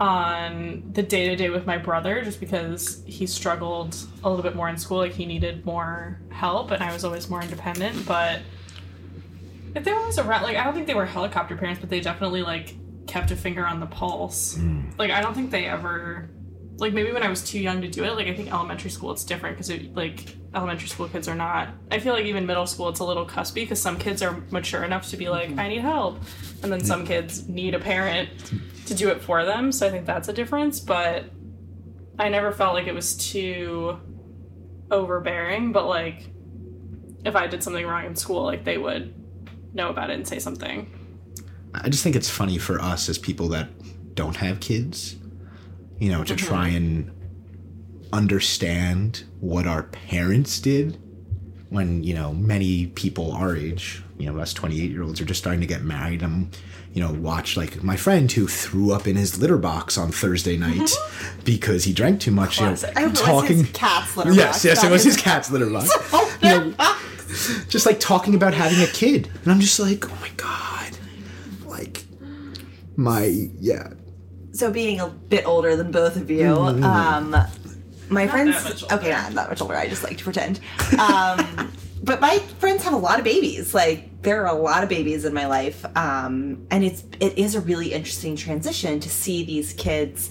[0.00, 4.54] on the day to day with my brother, just because he struggled a little bit
[4.54, 4.98] more in school.
[4.98, 8.06] Like he needed more help, and I was always more independent.
[8.06, 8.40] But
[9.74, 12.00] if they were always around, like I don't think they were helicopter parents, but they
[12.00, 12.74] definitely like
[13.06, 14.58] kept a finger on the pulse.
[14.98, 16.28] Like I don't think they ever
[16.78, 18.14] like maybe when I was too young to do it.
[18.14, 21.70] Like I think elementary school it's different because it like elementary school kids are not.
[21.90, 24.84] I feel like even middle school it's a little cuspy because some kids are mature
[24.84, 25.60] enough to be like mm-hmm.
[25.60, 26.20] I need help,
[26.62, 28.30] and then some kids need a parent
[28.86, 29.72] to do it for them.
[29.72, 30.80] So I think that's a difference.
[30.80, 31.24] But
[32.18, 33.98] I never felt like it was too
[34.90, 35.72] overbearing.
[35.72, 36.30] But like
[37.24, 39.14] if I did something wrong in school, like they would
[39.74, 40.94] know about it and say something.
[41.74, 43.68] I just think it's funny for us as people that
[44.14, 45.16] don't have kids,
[45.98, 46.46] you know, to mm-hmm.
[46.46, 47.10] try and
[48.12, 50.98] understand what our parents did
[51.70, 55.40] when, you know, many people our age, you know, us 28 year olds are just
[55.40, 56.56] starting to get married and,
[56.94, 60.56] you know, watch like my friend who threw up in his litter box on Thursday
[60.56, 61.40] night mm-hmm.
[61.44, 62.96] because he drank too much, you know, Classic.
[62.96, 63.58] I was talking.
[63.58, 65.90] his cat's litter Yes, box, yes, yes, it was his cat's litter box.
[66.12, 66.74] Oh, you know,
[67.68, 70.98] just like talking about having a kid, and I'm just like, oh my god,
[71.66, 72.04] like
[72.96, 73.24] my
[73.60, 73.92] yeah.
[74.58, 76.84] So being a bit older than both of you, Mm-hmm.
[76.84, 77.36] um,
[78.10, 78.54] my friends.
[78.56, 78.94] that much older.
[78.96, 79.76] Okay, not that much older.
[79.76, 80.60] I just like to pretend.
[80.98, 81.70] Um,
[82.02, 83.74] but my friends have a lot of babies.
[83.74, 87.54] Like there are a lot of babies in my life, um, and it's it is
[87.54, 90.30] a really interesting transition to see these kids.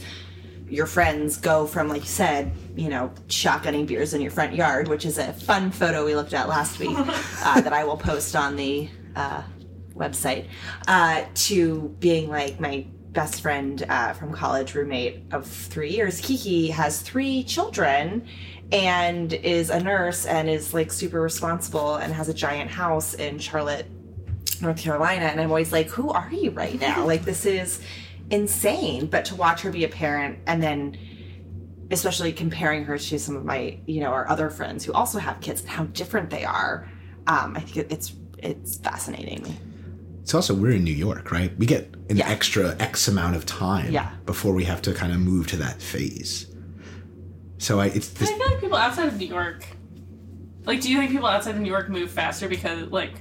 [0.69, 4.89] Your friends go from, like you said, you know, shotgunning beers in your front yard,
[4.89, 8.35] which is a fun photo we looked at last week uh, that I will post
[8.35, 9.43] on the uh,
[9.95, 10.47] website
[10.89, 12.85] uh, to being like my
[13.17, 16.21] best friend uh, from college roommate of three years.
[16.21, 18.23] Kiki has three children
[18.71, 23.39] and is a nurse and is like super responsible and has a giant house in
[23.39, 23.87] charlotte
[24.61, 25.25] north carolina.
[25.25, 27.05] And i'm always like who are you right now?
[27.11, 27.81] Like this is
[28.29, 29.07] insane.
[29.07, 30.95] But to watch her be a parent and then
[31.89, 35.41] especially comparing her to some of my you know our other friends who also have
[35.41, 36.87] kids and how different they are
[37.25, 39.43] um, i think it's it's fascinating
[40.27, 41.57] It's also we're in New York, right?
[41.57, 42.27] We get an Yeah.
[42.27, 44.09] extra X amount of time Yeah.
[44.25, 46.47] before we have to kind of move to that phase.
[47.59, 49.65] So I it's But this, I feel like people outside of New York,
[50.65, 53.13] like, do you think people outside of New York move faster because, like,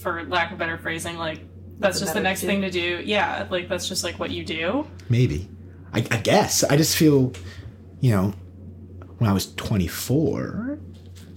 [0.00, 1.40] for lack of better phrasing, like
[1.80, 3.02] that's That's just the next to thing to do?
[3.04, 4.86] Yeah, like that's just like what you do.
[5.10, 5.50] maybe.
[5.92, 7.34] I, I guess I just feel,
[8.00, 8.32] you know,
[9.18, 10.78] when I was 24,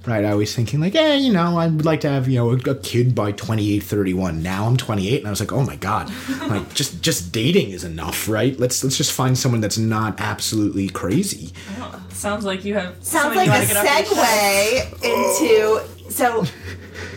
[0.07, 0.25] right?
[0.25, 2.55] I was thinking like, eh, you know, I would like to have you know a,
[2.71, 4.41] a kid by 28, 31.
[4.41, 6.11] Now I'm 28, and I was like, oh my god,
[6.47, 8.57] like just just dating is enough, right?
[8.59, 11.51] Let's let's just find someone that's not absolutely crazy.
[11.75, 15.03] I don't, sounds like you have Sounds like you a wanna get off your segue
[15.03, 16.45] into so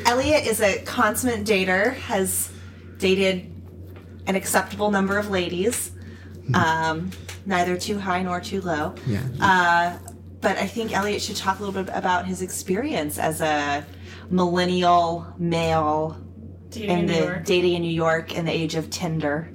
[0.07, 2.51] Elliot is a consummate dater, has
[2.99, 3.51] dated
[4.27, 5.93] an acceptable number of ladies,
[6.55, 7.11] um,
[7.47, 8.95] neither too high nor too low.
[9.07, 9.23] Yeah.
[9.41, 10.10] Uh,
[10.41, 13.85] but I think Elliot should talk a little bit about his experience as a
[14.31, 16.17] millennial male
[16.71, 17.45] Dating in in New the York.
[17.45, 19.51] dating in New York in the age of Tinder.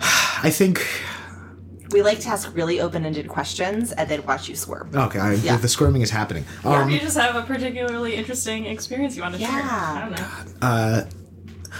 [0.00, 0.86] I think.
[1.90, 4.90] We like to ask really open-ended questions and then watch you squirm.
[4.94, 5.56] Okay, I, Yeah.
[5.58, 6.44] the squirming is happening.
[6.64, 9.50] Or Um, you just have a particularly interesting experience you want to share.
[9.50, 9.94] Yeah.
[9.94, 11.06] I don't know.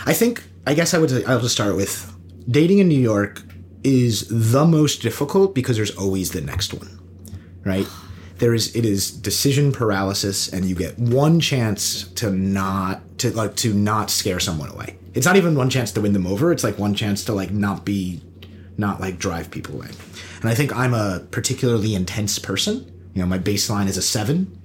[0.06, 2.10] I think I guess I would I'll just start with
[2.48, 3.42] dating in New York
[3.84, 6.98] is the most difficult because there's always the next one.
[7.64, 7.86] Right?
[8.38, 13.56] There is it is decision paralysis and you get one chance to not to like
[13.56, 14.98] to not scare someone away.
[15.14, 17.50] It's not even one chance to win them over, it's like one chance to like
[17.50, 18.22] not be
[18.78, 19.90] not like drive people away.
[20.40, 22.92] And I think I'm a particularly intense person.
[23.14, 24.60] You know, my baseline is a 7.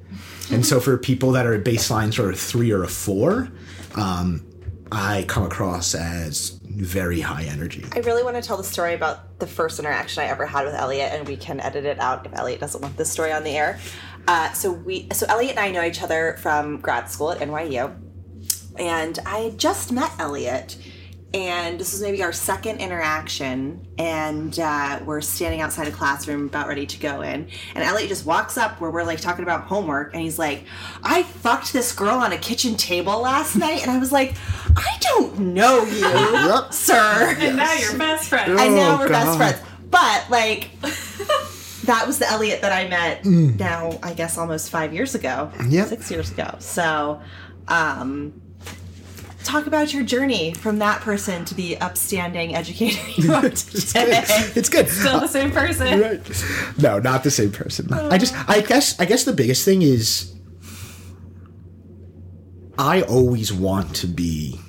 [0.52, 3.50] And so for people that are baseline sort of 3 or a 4,
[3.96, 4.46] um,
[4.92, 7.84] I come across as very high energy.
[7.94, 10.76] I really want to tell the story about the first interaction I ever had with
[10.76, 13.52] Elliot, and we can edit it out if Elliot doesn't want this story on the
[13.52, 13.80] air.
[14.28, 17.96] Uh, so we, so Elliot and I know each other from grad school at NYU,
[18.78, 20.78] and I just met Elliot,
[21.38, 26.68] and this was maybe our second interaction, and uh, we're standing outside a classroom about
[26.68, 30.14] ready to go in, and Elliot just walks up where we're like talking about homework,
[30.14, 30.64] and he's like,
[31.04, 34.34] "I fucked this girl on a kitchen table last night," and I was like,
[34.76, 36.74] "I don't know you, Yep.
[36.74, 38.50] sir." And now you're best friends.
[38.60, 39.60] and now Oh, we're best friends.
[39.92, 40.70] But like
[41.86, 45.52] that was the Elliot that I met now, I guess almost five years ago.
[45.70, 45.88] Yep.
[45.88, 46.56] Six years ago.
[46.60, 47.22] So
[47.70, 48.42] um
[49.48, 54.24] talk about your journey from that person to the upstanding educator you are today.
[54.56, 54.90] It's good.
[54.90, 56.00] Still the same person.
[56.00, 56.44] right.
[56.78, 57.92] No, not the same person.
[57.94, 60.34] I just I guess I guess the biggest thing is
[62.78, 64.60] I always want to be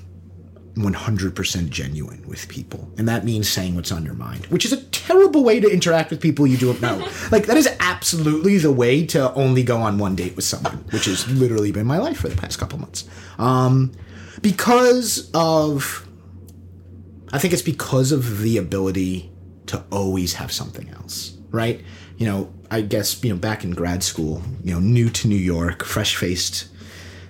[0.77, 2.89] 100% genuine with people.
[2.97, 6.11] And that means saying what's on your mind, which is a terrible way to interact
[6.11, 7.07] with people you don't know.
[7.33, 11.07] like, that is absolutely the way to only go on one date with someone, which
[11.07, 13.09] has literally been my life for the past couple months.
[13.39, 13.93] Um,
[14.43, 16.07] because of.
[17.31, 19.31] I think it's because of the ability
[19.67, 21.83] to always have something else, right?
[22.17, 25.37] You know, I guess, you know, back in grad school, you know, new to New
[25.37, 26.69] York, fresh faced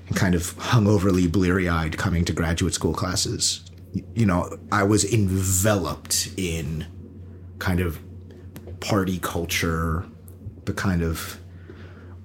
[0.06, 3.68] and kind of hungoverly bleary eyed coming to graduate school classes,
[4.14, 6.86] you know, I was enveloped in
[7.58, 7.98] kind of
[8.80, 10.06] party culture,
[10.64, 11.38] the kind of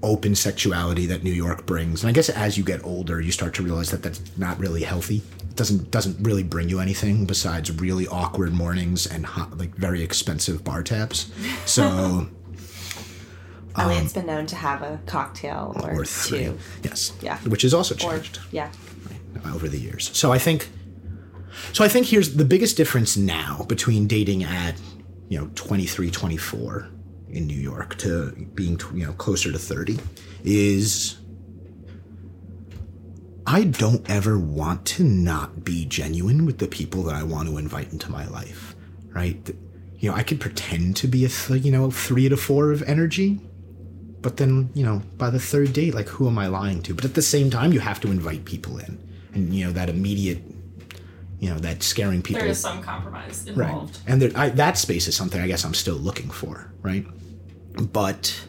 [0.04, 2.04] open sexuality that New York brings.
[2.04, 4.84] And I guess as you get older, you start to realize that that's not really
[4.84, 5.22] healthy.
[5.50, 10.04] It doesn't doesn't really bring you anything besides really awkward mornings and hot, like very
[10.04, 11.32] expensive bar tabs.
[11.66, 12.36] So um,
[13.78, 16.58] Elliot's been known to have a cocktail or, or three, two.
[16.84, 17.38] yes, Yeah.
[17.40, 18.72] which is also Or yeah.
[19.54, 20.12] over the years.
[20.14, 20.70] So I think
[21.72, 24.76] so I think here's the biggest difference now between dating at,
[25.30, 26.90] you know, 23, 24
[27.34, 30.00] in New York to being, you know, closer to 30
[30.44, 31.18] is
[33.46, 37.58] I don't ever want to not be genuine with the people that I want to
[37.58, 38.76] invite into my life,
[39.10, 39.50] right?
[39.98, 42.84] You know, I could pretend to be a, th- you know, 3 to 4 of
[42.84, 43.42] energy,
[44.22, 46.94] but then, you know, by the third date, like, who am I lying to?
[46.94, 48.98] But at the same time, you have to invite people in.
[49.34, 50.42] And, you know, that immediate,
[51.40, 52.42] you know, that scaring people.
[52.42, 53.68] There is some compromise right.
[53.68, 54.00] involved.
[54.08, 57.06] And there, I, that space is something I guess I'm still looking for, right?
[57.76, 58.46] But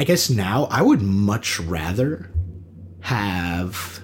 [0.00, 2.30] I guess now I would much rather
[3.00, 4.00] have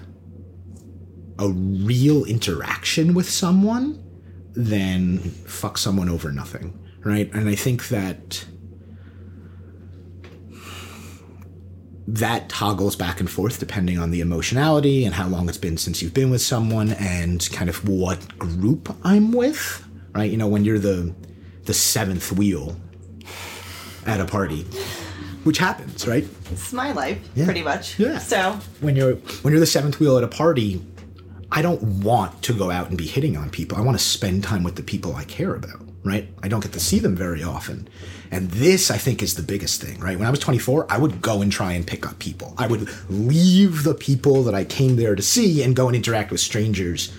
[1.37, 4.01] a real interaction with someone
[4.53, 7.31] than fuck someone over nothing, right?
[7.33, 8.45] And I think that
[12.07, 16.01] that toggles back and forth depending on the emotionality and how long it's been since
[16.01, 20.29] you've been with someone and kind of what group I'm with, right?
[20.29, 21.13] You know, when you're the
[21.63, 22.77] the seventh wheel
[24.05, 24.63] at a party,
[25.43, 26.27] which happens, right?
[26.51, 27.45] It's my life, Yeah.
[27.45, 27.99] pretty much.
[27.99, 28.19] Yeah.
[28.19, 30.81] So when you're when you're the seventh wheel at a party,
[31.51, 33.77] I don't want to go out and be hitting on people.
[33.77, 36.27] I want to spend time with the people I care about, right?
[36.43, 37.87] I don't get to see them very often.
[38.31, 40.17] And this I think is the biggest thing, right?
[40.17, 42.53] When I was 24, I would go and try and pick up people.
[42.57, 46.31] I would leave the people that I came there to see and go and interact
[46.31, 47.13] with strangers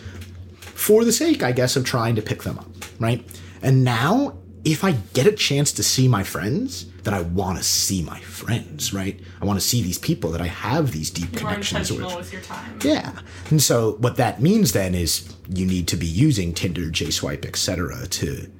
[0.61, 2.68] for the sake, I guess, of trying to pick them up,
[2.99, 3.24] right?
[3.62, 4.34] And now,
[4.67, 8.19] if I get a chance to see my friends, then I want to see my
[8.19, 9.19] friends, right?
[9.41, 12.17] I want to see these people that I have these deep You're connections with.
[12.17, 12.85] with.
[12.85, 13.12] Yeah.
[13.51, 18.09] And so what that means then is you need to be using Tinder, JSwipe, etc.
[18.09, 18.51] to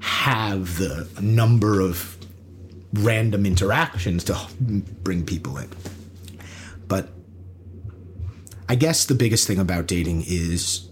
[0.00, 2.16] have the number of
[2.92, 5.70] random interactions to bring people in.
[6.88, 7.10] But
[8.68, 10.88] I guess the biggest thing about dating is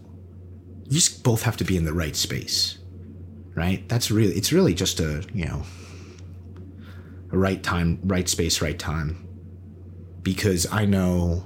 [0.85, 2.79] you just both have to be in the right space.
[3.55, 3.89] Right?
[3.89, 5.63] That's really it's really just a, you know,
[7.33, 9.21] a right time, right space, right time.
[10.23, 11.45] because I know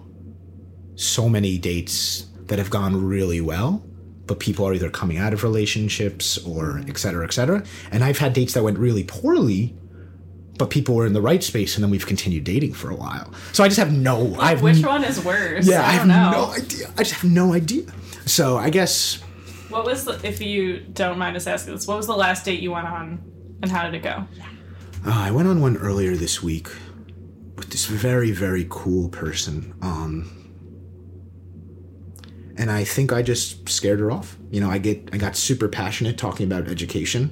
[0.94, 3.84] so many dates that have gone really well,
[4.26, 7.62] but people are either coming out of relationships or et cetera, et cetera.
[7.90, 9.76] And I've had dates that went really poorly,
[10.58, 13.32] but people were in the right space, and then we've continued dating for a while.
[13.52, 14.34] So I just have no.
[14.40, 15.66] I have Which one is worse?
[15.68, 16.30] Yeah, I, I, have don't know.
[16.46, 16.86] no idea.
[16.96, 17.84] I just have no idea.
[18.26, 19.18] So I guess
[19.68, 22.60] What was the, if you don't mind us asking this, what was the last date
[22.60, 23.22] you went on
[23.62, 24.24] and how did it go?
[25.06, 26.68] Uh, I went on one earlier this week
[27.56, 29.74] with this very, very cool person.
[29.82, 30.34] Um,
[32.56, 34.36] and I think I just scared her off.
[34.50, 37.30] You know, I get I got super passionate talking about education,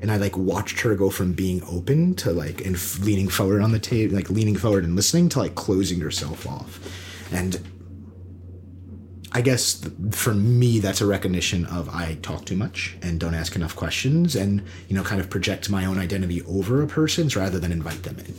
[0.00, 3.60] and I like watched her go from being open to like and f- leaning forward
[3.60, 6.78] on the table, like leaning forward and listening to like closing herself off,
[7.32, 7.60] and
[9.34, 13.56] I guess for me, that's a recognition of I talk too much and don't ask
[13.56, 17.58] enough questions and, you know, kind of project my own identity over a person's rather
[17.58, 18.34] than invite them in.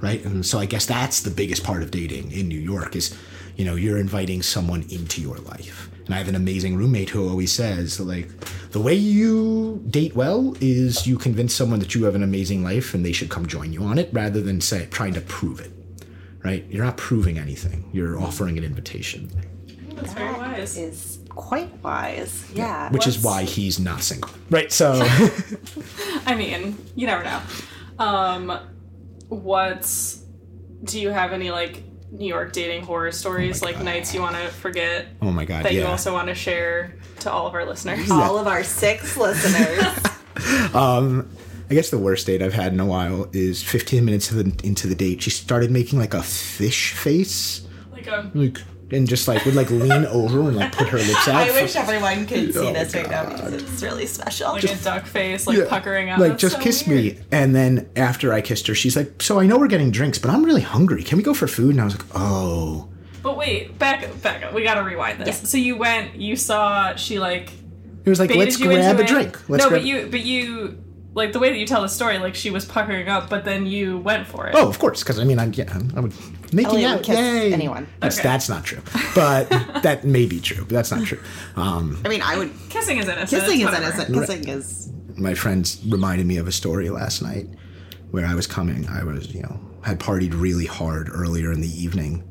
[0.00, 0.24] Right.
[0.24, 3.14] And so I guess that's the biggest part of dating in New York is,
[3.56, 5.90] you know, you're inviting someone into your life.
[6.06, 8.30] And I have an amazing roommate who always says, like,
[8.70, 12.94] the way you date well is you convince someone that you have an amazing life
[12.94, 15.70] and they should come join you on it rather than say trying to prove it.
[16.42, 16.64] Right?
[16.70, 17.90] You're not proving anything.
[17.92, 19.30] You're offering an invitation.
[20.00, 20.76] That's very wise.
[20.78, 22.50] Is quite wise.
[22.54, 22.90] Yeah.
[22.90, 24.30] which is why he's not single.
[24.50, 24.70] Right.
[24.72, 25.00] So
[26.26, 27.40] I mean, you never know.
[27.98, 28.58] Um,
[29.28, 30.22] what's
[30.84, 34.48] do you have any like New York dating horror stories, like nights you want to
[34.48, 38.10] forget Oh my god, that you also want to share to all of our listeners?
[38.10, 39.84] all of our six listeners.
[40.74, 44.66] I guess the worst date I've had in a while is 15 minutes of the,
[44.66, 45.22] into the date.
[45.22, 48.58] She started making like a fish face, Like a like,
[48.92, 51.36] and just like would like lean over and like put her lips out.
[51.36, 54.52] I for- wish everyone could oh see Oh, this right now because it's really special.
[54.52, 55.64] like a duck face, like Yeah.
[55.68, 56.18] puckering up.
[56.18, 57.16] Like, just so kiss weird.
[57.16, 57.22] me.
[57.32, 60.30] And then after I kissed her, she's like, "So I know we're getting drinks, but
[60.30, 61.02] I'm really hungry.
[61.02, 62.88] Can we go for food?" And I was like, "Oh."
[63.22, 64.54] But wait, back up, back up.
[64.54, 65.48] We gotta rewind this.
[65.50, 67.50] So you went, you saw she like
[68.04, 69.06] It was like, baited "Let's you grab a it.
[69.08, 70.82] drink." Let's no, grab- but you, but you,
[71.14, 73.66] like the way that you tell the story, like she was puckering up, but then
[73.66, 74.54] you went for it.
[74.56, 76.14] Oh, of course, because I mean, I yeah, I would
[76.52, 77.02] making Elliot out.
[77.02, 77.52] kiss yay.
[77.52, 77.86] anyone.
[78.00, 78.28] That's Okay.
[78.28, 78.80] that's not true,
[79.14, 79.48] but
[79.82, 80.64] that may be true.
[80.64, 81.20] But that's not true.
[81.56, 82.52] Um, I mean, I would.
[82.68, 83.42] Kissing is innocent.
[83.42, 83.84] Kissing is whatever.
[83.86, 84.14] innocent.
[84.14, 84.92] Kissing is.
[85.16, 87.46] my friends reminded me of a story last night
[88.10, 88.88] where I was coming.
[88.88, 92.22] I was, you know, had partied really hard earlier in the evening,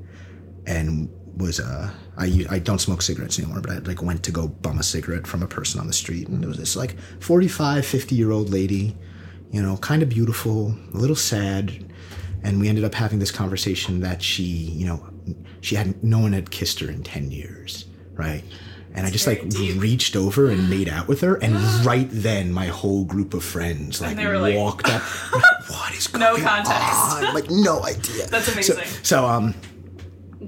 [0.65, 1.89] and was uh,
[2.19, 5.25] I I don't smoke cigarettes anymore, but I like went to go bum a cigarette
[5.25, 8.49] from a person on the street, and there was this like 45, 50 year old
[8.49, 8.95] lady,
[9.51, 11.85] you know, kind of beautiful, a little sad,
[12.43, 15.03] and we ended up having this conversation that she, you know,
[15.61, 18.43] she had no one had kissed her in ten years, right?
[18.95, 19.43] And I just like
[19.77, 21.55] reached over and made out with her, and
[21.85, 24.17] right then my whole group of friends like
[24.57, 25.03] walked up.
[25.31, 26.73] like, what is going No context.
[26.73, 27.33] on?
[27.33, 28.25] Like no idea.
[28.27, 29.03] That's So, amazing.
[29.03, 29.53] so um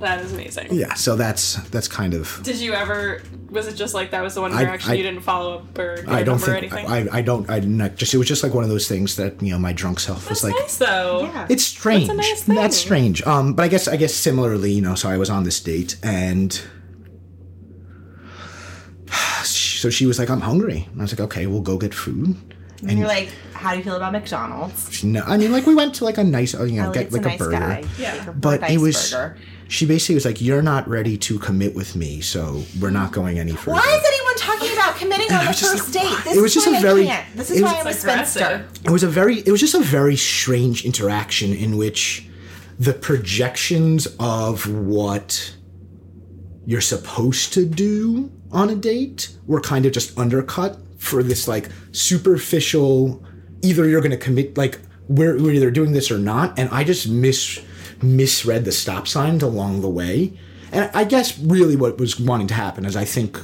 [0.01, 0.67] That is amazing.
[0.73, 3.21] yeah, so that's that's kind of Did you ever?
[3.49, 5.77] Was it just like that was the one I- interaction I- you didn't follow up
[5.79, 7.09] or I don't number or think anything?
[7.09, 9.41] I, I don't I not just it was just like one of those things that
[9.41, 11.21] you know my drunk self was like nice though.
[11.31, 11.47] Yeah.
[11.49, 12.07] It's strange.
[12.07, 12.55] That's a nice thing.
[12.55, 13.21] That's strange.
[13.27, 15.97] Um, but I guess I guess similarly, you know, so I was on this date
[16.03, 16.51] and
[19.43, 22.35] so she was like, "I'm hungry." And I was like, "Okay, we'll go get food."
[22.87, 25.03] And you're like, how do you feel about McDonald's?
[25.03, 27.21] No, I mean, like we went to like a nice, uh, you know, get like
[27.21, 27.51] a a, nice burger.
[27.51, 27.83] guy.
[27.99, 28.13] Yeah.
[28.15, 29.11] Like a But nice it was.
[29.11, 29.37] burger.
[29.71, 33.39] She basically was like, "You're not ready to commit with me, so we're not going
[33.39, 36.23] any further." Why is anyone talking about committing on the was just first like, date?
[36.25, 37.25] This It was is just why a I very- can't.
[37.37, 38.41] This is it why was- I'm a It's aggressive.
[38.43, 38.65] spinster.
[38.83, 42.27] it was a very it was just a very strange interaction in which
[42.79, 45.53] the projections of what
[46.65, 51.69] you're supposed to do on a date were kind of just undercut for this like
[51.93, 53.23] superficial
[53.61, 56.83] either you're going to commit like we're, we're either doing this or not and i
[56.83, 57.59] just mis
[58.03, 60.33] misread the stop signs along the way.
[60.71, 63.37] And i guess really what was wanting to happen is i think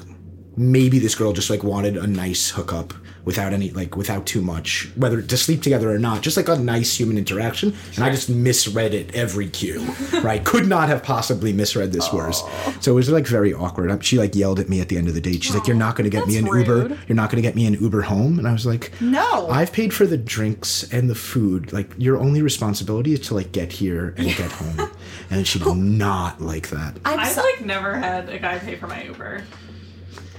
[0.55, 2.93] maybe this girl just like wanted a nice hookup
[3.27, 6.55] without any like without too much whether to sleep together or not just like a
[6.57, 7.75] nice human interaction.
[7.95, 9.85] And i just misread it every cue
[10.23, 10.43] right?
[10.43, 12.41] Could not have possibly misread this worse.
[12.79, 14.03] So it was like very awkward.
[14.03, 15.43] She like yelled at me at the end of the date.
[15.43, 16.97] She's like you're not going to get me an That's uber.
[17.07, 18.39] you're not going to get me an uber home.
[18.39, 19.49] And i was like No.
[19.49, 21.73] i've paid for the drinks and the food.
[21.73, 24.89] Like your only responsibility is to like get here and get home.
[25.29, 25.75] And she did
[26.05, 26.97] not like that.
[27.03, 29.43] I'm I've so- like never had a guy pay for my Uber.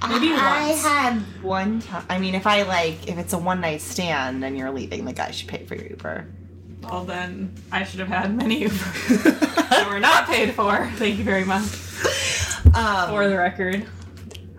[0.09, 0.83] Maybe I once.
[0.83, 2.05] had one time.
[2.09, 5.13] I mean, if I like, if it's a one night stand and you're leaving, the
[5.13, 6.27] guy should pay for your Uber.
[6.83, 10.87] Well, then I should have had many Uber that were not paid for.
[10.97, 11.65] Thank you very much.
[12.75, 13.87] Um, For the record,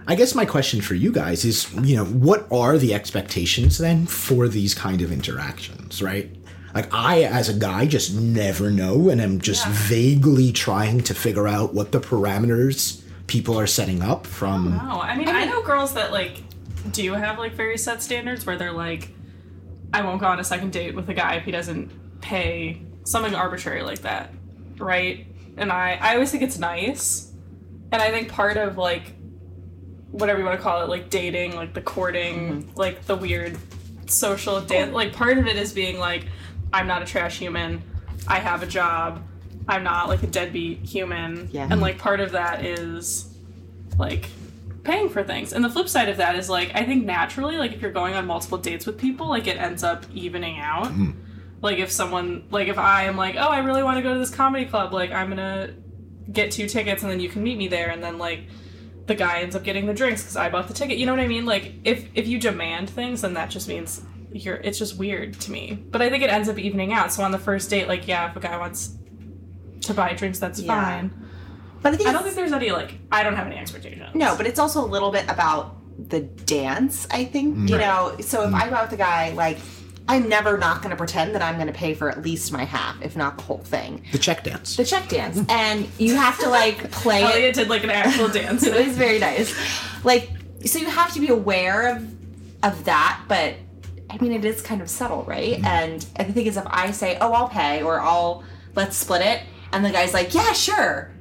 [0.07, 4.05] I guess my question for you guys is, you know, what are the expectations then
[4.07, 6.29] for these kind of interactions, right?
[6.75, 9.71] Like I, as a guy, just never know, and I'm just Yeah.
[9.75, 14.75] vaguely trying to figure out what the parameters people are setting up from.
[14.75, 16.41] No, I mean, I, know girls that like
[16.91, 19.11] do have like very set standards where they're like,
[19.93, 23.35] I won't go on a second date with a guy if he doesn't pay something
[23.35, 24.33] arbitrary like that,
[24.77, 25.27] right?
[25.57, 27.31] And I, I always think it's nice,
[27.91, 29.13] and I think part of like
[30.11, 32.71] whatever you want to call it, like dating, like the courting, mm-hmm.
[32.75, 33.57] like the weird
[34.07, 36.25] social dance, like part of it is being like,
[36.73, 37.83] I'm not a trash human,
[38.27, 39.21] I have a job,
[39.69, 41.67] I'm not like a deadbeat human, Yeah.
[41.69, 43.29] and like part of that is
[43.97, 44.29] like
[44.83, 45.53] paying for things.
[45.53, 48.15] And the flip side of that is like I think naturally, like if you're going
[48.15, 50.87] on multiple dates with people, like it ends up evening out.
[50.87, 51.11] Hmm.
[51.61, 54.19] Like if someone like if I am like, oh, I really want to go to
[54.19, 55.73] this comedy club, like I'm gonna
[56.31, 58.41] get two tickets and then you can meet me there, and then like
[59.07, 60.97] the guy ends up getting the drinks because I bought the ticket.
[60.97, 61.45] You know what I mean?
[61.45, 64.01] Like if if you demand things, then that just means
[64.31, 64.55] you're.
[64.57, 65.83] It's just weird to me.
[65.91, 67.11] But I think it ends up evening out.
[67.11, 68.95] So on the first date, like yeah, if a guy wants
[69.89, 70.67] to buy drinks, that's Yeah.
[70.81, 71.11] fine.
[71.81, 74.13] But I think I don't think there's any like I don't have any expectations.
[74.13, 75.75] No, but it's also a little bit about
[76.09, 77.69] the dance, I think.
[77.69, 77.85] You Right.
[77.85, 78.61] know, so if mm.
[78.61, 79.57] I go out with a guy, like,
[80.07, 82.63] I'm never not going to pretend that I'm going to pay for at least my
[82.63, 84.01] half, if not the whole thing.
[84.11, 84.75] The check dance.
[84.75, 85.39] The check dance.
[85.49, 87.25] and you have to, like, play it.
[87.31, 88.63] Elliot did like an actual dance.
[88.65, 89.53] it was very nice.
[90.03, 90.29] Like,
[90.65, 92.15] so you have to be aware of
[92.63, 93.55] of that, but
[94.09, 95.63] I mean, it is kind of subtle, right?
[95.63, 98.43] And, and the thing is, if I say, "Oh, I'll pay," or "I'll
[98.75, 101.11] let's split it," and the guy's like, "Yeah, sure,"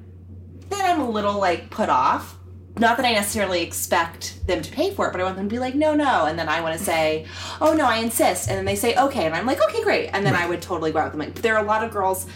[0.69, 2.37] then I'm a little like put off.
[2.79, 5.53] Not that I necessarily expect them to pay for it, but I want them to
[5.53, 7.27] be like, "No, no," and then I want to say,
[7.61, 10.25] "Oh no, I insist," and then they say, "Okay," and I'm like, "Okay, great," and
[10.25, 11.21] then I would totally go out with them.
[11.21, 12.27] Like, there are a lot of girls.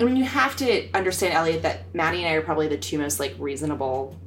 [0.00, 2.98] I mean, you have to understand, Elliot, that Maddie and I are probably the two
[2.98, 4.18] most like reasonable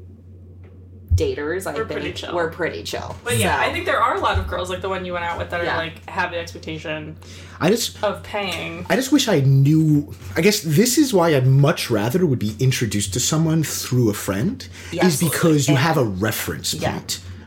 [1.17, 1.65] daters.
[1.67, 2.33] I've We're been- pretty chill.
[2.33, 3.15] We're pretty chill.
[3.23, 5.13] But yeah, So- I think there are a lot of girls like the one you
[5.13, 5.73] went out with that Yeah.
[5.73, 7.17] are like have the expectation
[7.59, 8.85] I just of paying.
[8.89, 10.13] I just wish I knew.
[10.35, 14.13] I guess this is why I'd much rather would be introduced to someone through a
[14.13, 15.15] friend, Yes.
[15.21, 16.99] is because you And- have a reference Yeah.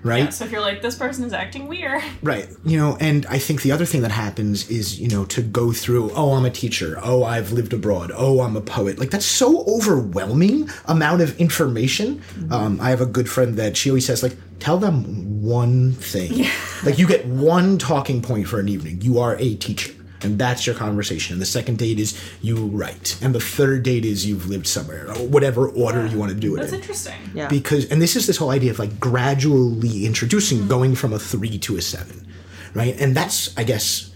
[0.03, 0.25] Right?
[0.25, 2.49] Yeah, so if you're like this person is acting weird, Right.
[2.65, 5.73] You know, and I think the other thing that happens is, you know, to go
[5.73, 6.99] through, oh, I'm a teacher.
[7.03, 8.13] Oh, I've lived abroad.
[8.15, 8.99] Oh, I'm a poet.
[8.99, 12.23] Like, that's so overwhelming amount of information.
[12.51, 16.47] Um, I have a good friend that she always says, like, tell them one thing.
[16.85, 19.01] Like, you get one talking point for an evening.
[19.03, 19.93] You are a teacher.
[20.23, 21.35] And that's your conversation.
[21.35, 23.19] And the second date is you write.
[23.23, 26.55] And the third date is you've lived somewhere, or whatever order you want to do
[26.57, 27.15] it that's in interesting.
[27.35, 27.49] Yeah.
[27.49, 30.69] because and this is this whole idea of like gradually introducing mm-hmm.
[30.69, 32.27] going from a three to a seven
[32.75, 34.13] right and that's i guess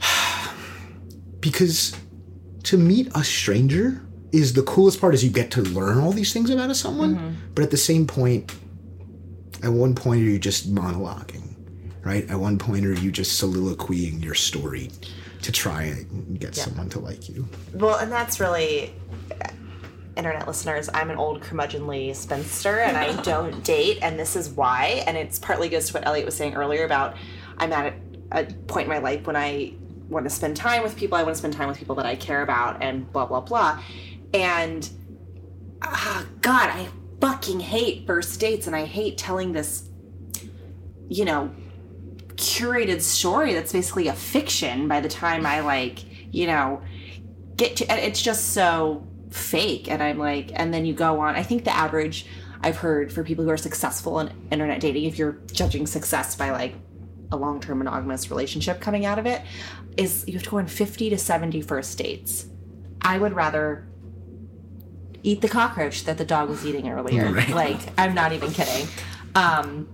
[1.40, 1.96] because
[2.64, 6.32] to meet a stranger is the coolest part is you get to learn all these
[6.32, 7.34] things about someone mm-hmm.
[7.54, 8.54] but at the same point
[9.62, 11.49] at one point are you just monologuing
[12.02, 14.90] right at one point are you just soliloquying your story
[15.42, 18.94] to try and get someone to like you Well, and that's really
[20.16, 20.88] internet listeners.
[20.92, 25.02] I'm an old curmudgeonly spinster, and I don't date, and this is why.
[25.06, 27.16] And it's partly goes to what Elliot was saying earlier about
[27.58, 27.94] I'm at
[28.32, 29.74] a, a point in my life when I
[30.08, 31.16] want to spend time with people.
[31.16, 33.82] I want to spend time with people that I care about, and blah blah blah.
[34.34, 34.88] And
[35.82, 36.88] ah, God, I
[37.20, 39.88] fucking hate first dates, and I hate telling this,
[41.08, 41.50] you know,
[42.40, 46.82] curated story that's basically a fiction by the time I like, you know,
[47.56, 51.42] get to it's just so fake and I'm like and then you go on I
[51.42, 52.26] think the average
[52.62, 56.50] I've heard for people who are successful in internet dating if you're judging success by
[56.50, 56.74] like
[57.30, 59.42] a long-term monogamous relationship coming out of it
[59.96, 62.46] is you have to go on 50 to 70 first dates.
[63.02, 63.86] I would rather
[65.22, 67.30] eat the cockroach that the dog was eating earlier.
[67.30, 67.48] Right.
[67.50, 68.88] Like I'm not even kidding.
[69.34, 69.88] Um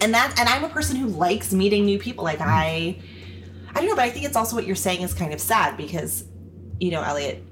[0.00, 2.24] and that and I'm a person who likes meeting new people.
[2.24, 2.46] Like mm.
[2.46, 2.98] I
[3.74, 5.76] I don't know, but I think it's also what you're saying is kind of sad
[5.76, 6.24] because,
[6.80, 7.44] you know, Elliot,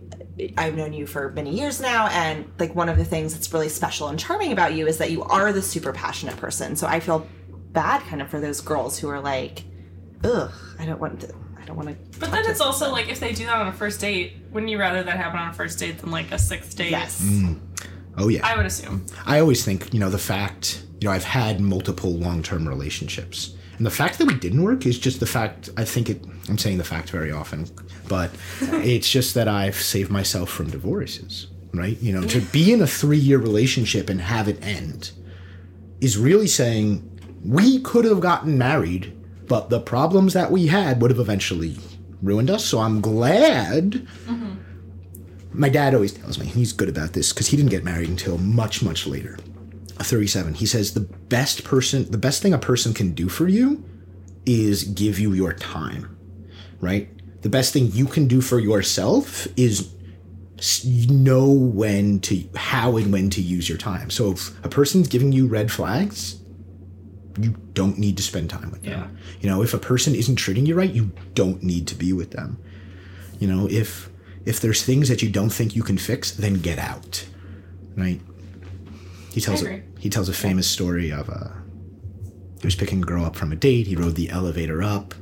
[0.56, 3.68] I've known you for many years now, and like one of the things that's really
[3.68, 6.76] special and charming about you is that you are the super passionate person.
[6.76, 7.26] So I feel
[7.72, 9.64] bad kind of for those girls who are like,
[10.24, 12.18] ugh, I don't want to, I don't want to.
[12.18, 14.78] But then it's also like if they do that on a first date, wouldn't you
[14.78, 16.90] rather that happen on a first date than like a sixth date?
[16.90, 17.60] yes, mm.
[18.16, 19.06] oh yeah I would assume.
[19.24, 23.54] I always think, you know, the fact, you know, I've had multiple long term relationships.
[23.76, 26.58] And the fact that we didn't work is just the fact, I think it, I'm
[26.58, 27.66] saying the fact very often,
[28.08, 28.30] but
[28.60, 31.96] it's just that I've saved myself from divorces, right?
[32.02, 35.12] You know, to be in a three year relationship and have it end
[36.00, 37.04] is really saying
[37.44, 41.76] we could have gotten married, but the problems that we had would have eventually
[42.20, 42.64] ruined us.
[42.64, 44.54] So I'm glad mm-hmm.
[45.52, 48.38] my dad always tells me he's good about this because he didn't get married until
[48.38, 49.38] much much later
[50.04, 53.84] 37 he says the best person the best thing a person can do for you
[54.46, 56.16] is give you your time
[56.80, 57.08] right
[57.42, 59.92] the best thing you can do for yourself is
[61.08, 64.10] know when to how and when to use your time.
[64.10, 66.40] So if a person's giving you red flags,
[67.40, 69.00] you don't need to spend time with them.
[69.00, 69.38] Yeah.
[69.40, 72.32] You know, if a person isn't treating you right, you don't need to be with
[72.32, 72.58] them.
[73.38, 74.10] You know, if
[74.44, 77.24] if there's things that you don't think you can fix, then get out.
[77.96, 78.20] Right?
[79.32, 81.48] He tells a, he tells a famous story of uh
[82.60, 85.14] he was picking a girl up from a date, he rode the elevator up,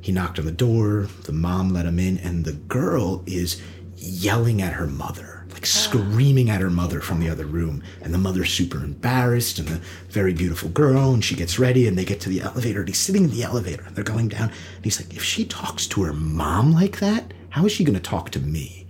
[0.00, 3.60] he knocked on the door, the mom let him in, and the girl is
[3.96, 7.82] yelling at her mother, like screaming at her mother from the other room.
[8.02, 9.80] And the mother's super embarrassed, and the
[10.10, 12.98] very beautiful girl, and she gets ready, and they get to the elevator, and he's
[12.98, 16.04] sitting in the elevator, and they're going down, and he's like, if she talks to
[16.04, 18.86] her mom like that, how is she gonna talk to me?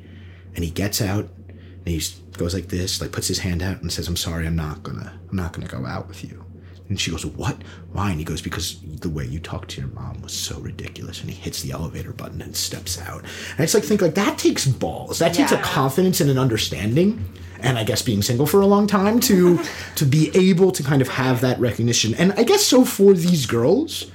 [0.54, 2.02] And he gets out, and he
[2.38, 5.18] goes like this, like puts his hand out and says, I'm sorry, I'm not gonna,
[5.30, 6.46] I'm not gonna go out with you.
[6.88, 7.56] And she goes, What?
[7.92, 8.10] Why?
[8.10, 11.20] And he goes, Because the way you talked to your mom was so ridiculous.
[11.20, 13.22] And he hits the elevator button and steps out.
[13.22, 15.18] And it's like, think like that takes balls.
[15.18, 17.24] That takes a confidence and an understanding.
[17.60, 19.58] And I guess being single for a long time to
[19.96, 22.14] to be able to kind of have that recognition.
[22.14, 24.10] And I guess so for these girls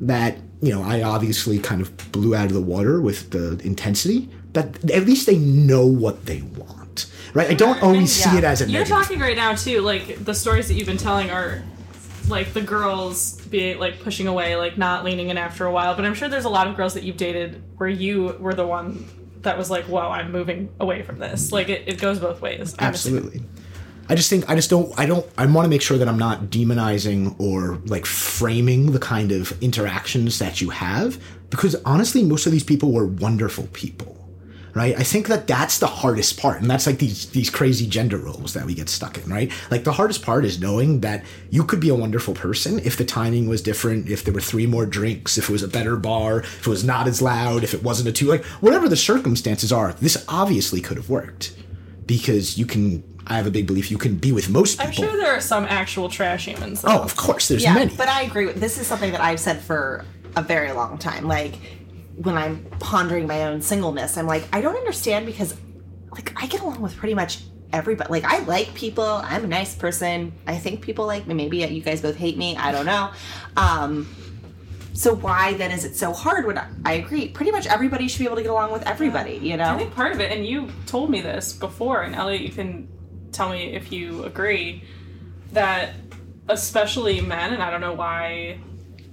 [0.00, 4.28] that, you know, I obviously kind of blew out of the water with the intensity,
[4.52, 6.75] but at least they know what they want.
[7.34, 7.50] Right?
[7.50, 8.96] I don't always see it as a You're negative.
[8.96, 11.62] talking right now too, like the stories that you've been telling are
[12.28, 15.94] like the girls be like pushing away, like not leaning in after a while.
[15.94, 18.66] But I'm sure there's a lot of girls that you've dated where you were the
[18.66, 19.06] one
[19.42, 22.74] that was like, "Whoa, I'm moving away from this." Like it, it goes both ways.
[22.78, 23.24] I'm assuming.
[23.24, 23.42] Absolutely.
[24.08, 26.18] I just think I just don't I don't I want to make sure that I'm
[26.18, 31.20] not demonizing or like framing the kind of interactions that you have
[31.50, 34.15] because honestly most of these people were wonderful people.
[34.76, 34.94] Right?
[34.94, 38.52] I think that that's the hardest part and that's like these these crazy gender roles
[38.52, 39.50] that we get stuck in, right?
[39.70, 43.04] Like the hardest part is knowing that you could be a wonderful person if the
[43.06, 46.40] timing was different, if there were three more drinks, if it was a better bar,
[46.40, 49.72] if it was not as loud, if it wasn't a two like whatever the circumstances
[49.72, 49.94] are.
[49.94, 51.56] This obviously could have worked
[52.04, 55.04] because you can I have a big belief you can be with most people.
[55.04, 56.82] I'm sure there are some actual trash humans.
[56.82, 56.90] though.
[56.90, 57.96] oh, of course, there's yeah, many.
[57.96, 58.46] but I agree.
[58.46, 60.04] with This is something that I've said for
[60.36, 61.26] a very long time.
[61.26, 61.54] Like
[62.16, 65.54] when I'm pondering my own singleness, I'm like, I don't understand because,
[66.10, 67.40] like, I get along with pretty much
[67.72, 68.10] everybody.
[68.10, 69.04] Like, I like people.
[69.04, 70.32] I'm a nice person.
[70.46, 71.34] I think people like me.
[71.34, 72.56] Maybe you guys both hate me.
[72.56, 73.10] I don't know.
[73.56, 74.08] Um,
[74.94, 76.46] so why then is it so hard?
[76.46, 79.36] When I, I agree, pretty much everybody should be able to get along with everybody.
[79.36, 79.74] You know?
[79.74, 82.88] I think part of it, and you told me this before, and Elliot, you can
[83.30, 84.84] tell me if you agree,
[85.52, 85.94] that
[86.48, 88.58] especially men, and I don't know why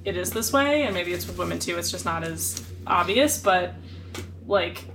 [0.05, 3.37] it is this way, and maybe it's with women too, it's just not as obvious,
[3.37, 3.73] but
[4.45, 4.85] like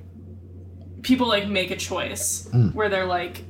[1.03, 2.75] people like make a choice mm.
[2.75, 3.45] where they're like,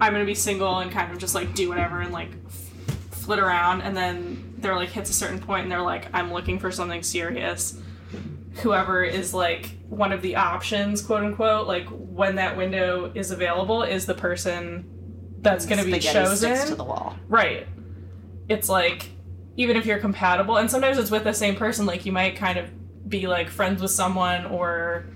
[0.00, 3.38] I'm gonna be single and kind of just like do whatever and like f- flit
[3.38, 6.70] around, and then they're like hits a certain point and they're like, I'm looking for
[6.70, 7.78] something serious
[8.56, 13.82] whoever is like one of the options, quote unquote, like when that window is available,
[13.82, 14.84] is the person
[15.40, 16.36] that's going to be Spaghetti chosen.
[16.56, 17.16] sticks to the wall.
[17.28, 17.66] Right.
[18.48, 19.10] It's like
[19.56, 21.86] even if you're compatible, and sometimes it's with the same person.
[21.86, 22.68] Like you might kind of
[23.08, 25.06] be like friends with someone or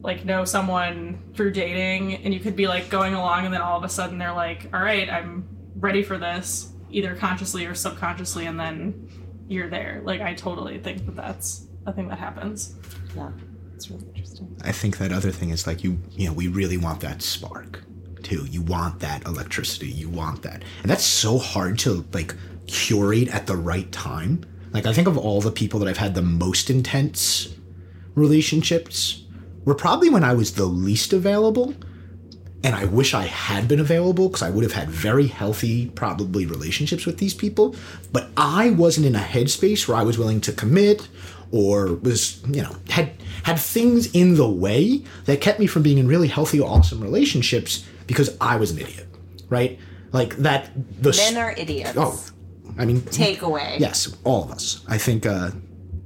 [0.00, 3.78] like know someone through dating, and you could be like going along, and then all
[3.78, 8.46] of a sudden they're like, "All right, I'm ready for this," either consciously or subconsciously,
[8.46, 9.08] and then
[9.48, 10.02] you're there.
[10.04, 12.76] Like I totally think that that's a thing that happens.
[13.16, 13.30] Yeah,
[13.74, 14.56] it's really interesting.
[14.64, 17.82] I think that other thing is like you, you know, we really want that spark
[18.22, 18.46] too.
[18.46, 19.88] You want that electricity.
[19.88, 22.34] You want that, and that's so hard to like
[22.72, 24.44] curate at the right time.
[24.72, 27.54] Like I think of all the people that I've had the most intense
[28.14, 29.24] relationships
[29.64, 31.74] were probably when I was the least available.
[32.64, 36.46] And I wish I had been available because I would have had very healthy, probably
[36.46, 37.74] relationships with these people.
[38.12, 41.08] But I wasn't in a headspace where I was willing to commit
[41.50, 43.12] or was, you know, had
[43.42, 47.84] had things in the way that kept me from being in really healthy, awesome relationships
[48.06, 49.08] because I was an idiot,
[49.48, 49.78] right?
[50.12, 50.70] Like that.
[51.02, 51.94] The Men are idiots.
[51.96, 52.24] oh,
[52.78, 53.78] I mean, Takeaway.
[53.78, 54.84] Yes, all of us.
[54.88, 55.50] I think, uh,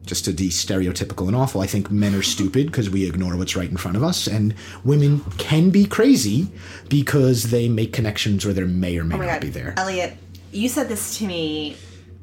[0.05, 3.57] just to be stereotypical and awful, I think men are stupid because we ignore what's
[3.57, 4.55] right in front of us, and
[4.85, 6.49] women can be crazy
[6.89, 9.41] because they make connections where there may or may Oh not God.
[9.41, 9.75] be there.
[9.77, 10.17] Elliot,
[10.53, 11.77] you said this to me.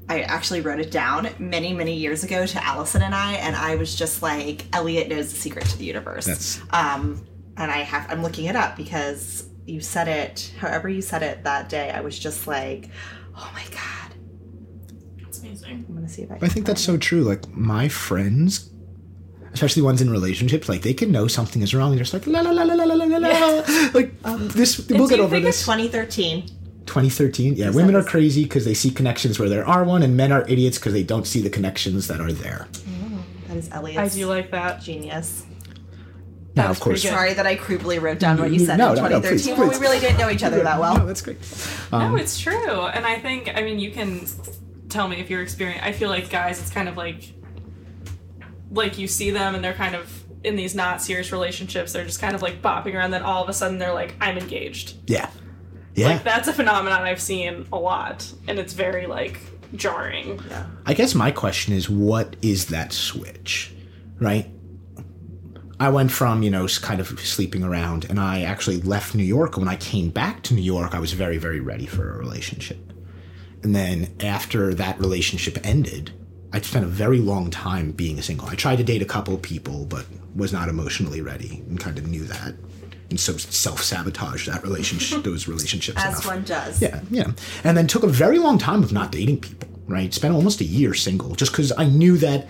[0.10, 3.76] I actually wrote it down many, many years ago to Allison and I, and I
[3.76, 6.26] was just like, Elliot knows the secret to the universe.
[6.26, 7.26] That's- um,
[7.56, 11.44] and I have I'm looking it up because you said it, however you said it
[11.46, 11.90] that day.
[11.90, 12.90] I was just like,
[13.38, 14.14] oh my god,
[15.44, 15.86] amazing.
[15.90, 16.36] I'm gonna see if I.
[16.42, 17.24] I think that's so true.
[17.24, 18.70] Like my friends,
[19.54, 21.92] especially ones in relationships, like they can know something is wrong.
[21.92, 23.28] They're just like la la la la la la la la.
[23.28, 23.90] la.
[23.94, 25.62] Like um, this, we'll get you over think this.
[25.62, 26.48] 2013.
[26.86, 27.56] 2013.
[27.56, 30.48] Yeah, women are crazy because they see connections where there are one, and men are
[30.50, 32.68] idiots because they don't see the connections that are there.
[32.88, 34.82] Oh, that is Elliot's I do you like that.
[34.82, 35.46] genius.
[36.56, 37.02] Now, That's of course.
[37.02, 39.60] Sorry that I creepily wrote down what you said No, in no, no, 2013 please,
[39.60, 41.00] when we really didn't know each other that well.
[41.00, 41.40] No, that's great.
[41.92, 42.82] no, um, it's true.
[42.82, 44.28] And I think, I mean, you can
[44.94, 45.84] tell me if you're experiencing.
[45.84, 47.34] I feel like guys, it's kind of like,
[48.72, 51.94] like you see them and they're kind of in these not serious relationships.
[51.94, 53.12] They're just kind of like bopping around.
[53.12, 55.10] Then all of a sudden they're like, I'm engaged.
[55.10, 55.30] Yeah,
[55.96, 56.10] yeah.
[56.10, 59.40] Like that's a phenomenon I've seen a lot, and it's very like
[59.76, 60.40] jarring.
[60.50, 60.66] Yeah.
[60.86, 63.74] I guess my question is, what is that switch,
[64.20, 64.50] right?
[65.80, 69.58] I went from, you know, kind of sleeping around, and I actually left New York.
[69.58, 72.93] When I came back to New York, I was very, very ready for a relationship.
[73.64, 76.12] And then after that relationship ended,
[76.52, 78.48] I spent a very long time being a single.
[78.48, 80.06] I tried to date a couple people, but
[80.36, 82.54] was not emotionally ready and kind of knew that.
[83.10, 85.98] And so self sabotaged that relationship, those relationships.
[85.98, 86.26] As enough.
[86.26, 86.82] one does.
[86.82, 87.32] Yeah, yeah.
[87.64, 90.14] And then took a very long time of not dating people, right?
[90.14, 92.48] Spent almost a year single just because I knew that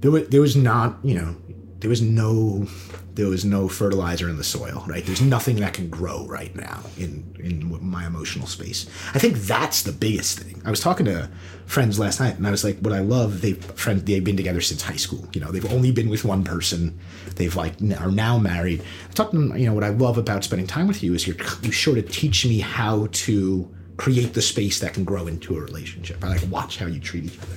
[0.00, 1.36] there was, there was not, you know,
[1.80, 2.66] there was no
[3.14, 5.04] there was no fertilizer in the soil, right?
[5.04, 8.86] There's nothing that can grow right now in in my emotional space.
[9.14, 10.60] I think that's the biggest thing.
[10.64, 11.28] I was talking to
[11.66, 14.60] friends last night, and I was like, "What I love, they friend they've been together
[14.60, 15.28] since high school.
[15.32, 16.98] You know, they've only been with one person.
[17.36, 18.82] They've like n- are now married.
[19.10, 19.56] I talked to them.
[19.56, 22.10] You know, what I love about spending time with you is you're you sort of
[22.10, 26.22] teach me how to create the space that can grow into a relationship.
[26.24, 27.56] I like watch how you treat each other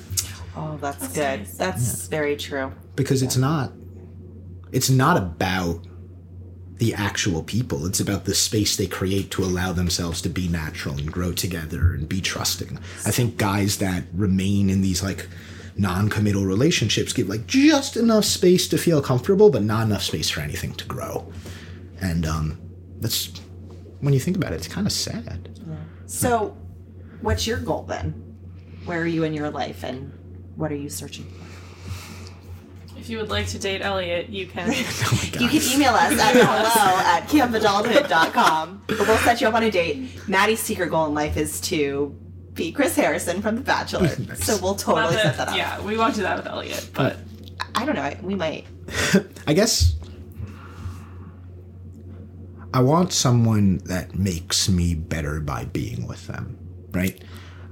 [0.56, 1.40] Oh, that's, good.
[1.42, 1.54] nice.
[1.56, 2.72] That's very true.
[2.96, 3.72] because it's not
[4.72, 5.86] it's not about
[6.78, 10.98] the actual people it's about the space they create to allow themselves to be natural
[10.98, 15.28] and grow together and be trusting i think guys that remain in these like
[15.78, 20.42] non-committal relationships give like just enough space to feel comfortable but not enough space for
[20.42, 21.32] anything to grow
[22.02, 22.58] and um
[23.00, 23.32] that's
[24.00, 25.48] when you think about it it's kind of sad
[26.08, 26.58] So,
[27.22, 28.12] what's your goal then?
[28.86, 30.12] Where are you in your life and
[30.58, 31.46] what are you searching for?
[33.12, 34.70] If you would like to date Elliot, you can.
[34.74, 38.84] oh You can email us at hello at campadulthood.com.
[38.88, 40.30] But we'll set you up on a date.
[40.30, 42.18] Maddie's secret goal in life is to
[42.54, 44.16] be Chris Harrison from The Bachelor.
[44.30, 44.46] Nice.
[44.46, 45.58] So we'll totally that- set that up.
[45.58, 47.18] yeah, we won't do that with Elliot, but
[47.76, 48.14] I don't know.
[48.22, 48.66] We might.
[49.46, 49.98] I guess
[52.74, 56.58] I want someone that makes me better by being with them,
[56.94, 57.22] right?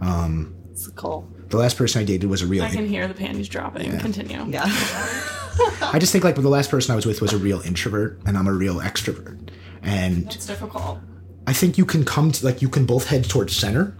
[0.02, 1.32] Um, it's cool.
[1.50, 2.64] The last person I dated was a real.
[2.64, 3.98] I can hear the panties dropping.
[4.00, 4.46] Continue.
[4.48, 4.64] Yeah.
[5.82, 8.38] I just think like the last person I was with was a real introvert, and
[8.38, 9.50] I'm a real extrovert,
[9.82, 11.00] and It's difficult.
[11.48, 13.98] I think you can come to like you can both head towards center,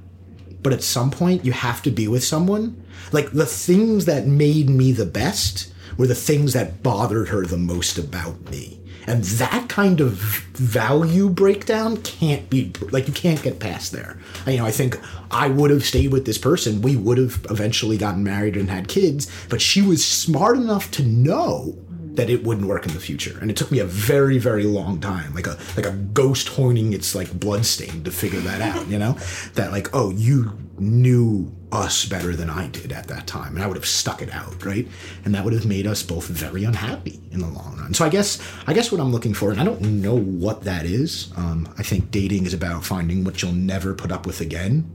[0.62, 2.86] but at some point you have to be with someone.
[3.12, 7.58] Like the things that made me the best were the things that bothered her the
[7.58, 8.79] most about me.
[9.10, 14.20] And that kind of value breakdown can't be like you can't get past there.
[14.46, 15.00] You know, I think
[15.32, 16.84] I would have stayed with this person.
[16.84, 21.04] We would have eventually gotten married and had kids, but she was smart enough to
[21.04, 21.76] know
[22.14, 23.40] that it wouldn't work in the future.
[23.42, 26.94] And it took me a very, very long time, like a like a ghost honing
[26.94, 29.18] its like bloodstain to figure that out, you know?
[29.56, 33.56] That like, oh, you knew us better than I did at that time.
[33.56, 34.88] And I would have stuck it out, right?
[35.24, 37.94] And that would have made us both very unhappy in the long run.
[37.94, 40.86] So I guess I guess what I'm looking for, and I don't know what that
[40.86, 41.32] is.
[41.36, 44.90] Um, I think dating is about finding what you'll never put up with again.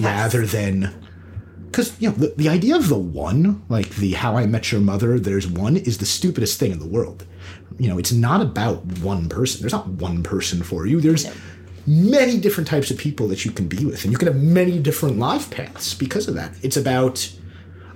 [0.00, 0.94] Rather than
[1.70, 4.80] because you know the, the idea of the one like the how i met your
[4.80, 7.24] mother there's one is the stupidest thing in the world
[7.78, 11.26] you know it's not about one person there's not one person for you there's
[11.86, 14.78] many different types of people that you can be with and you can have many
[14.78, 17.32] different life paths because of that it's about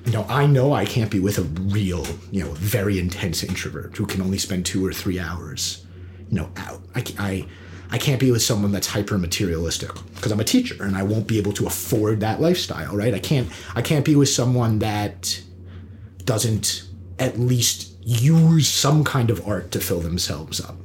[0.04, 3.96] you know i know i can't be with a real you know very intense introvert
[3.96, 5.86] who can only spend two or three hours
[6.30, 7.46] you know out i, I
[7.90, 11.28] I can't be with someone that's hyper materialistic because I'm a teacher and I won't
[11.28, 13.14] be able to afford that lifestyle, right?
[13.14, 15.40] I can't I can't be with someone that
[16.24, 20.76] doesn't at least use some kind of art to fill themselves up.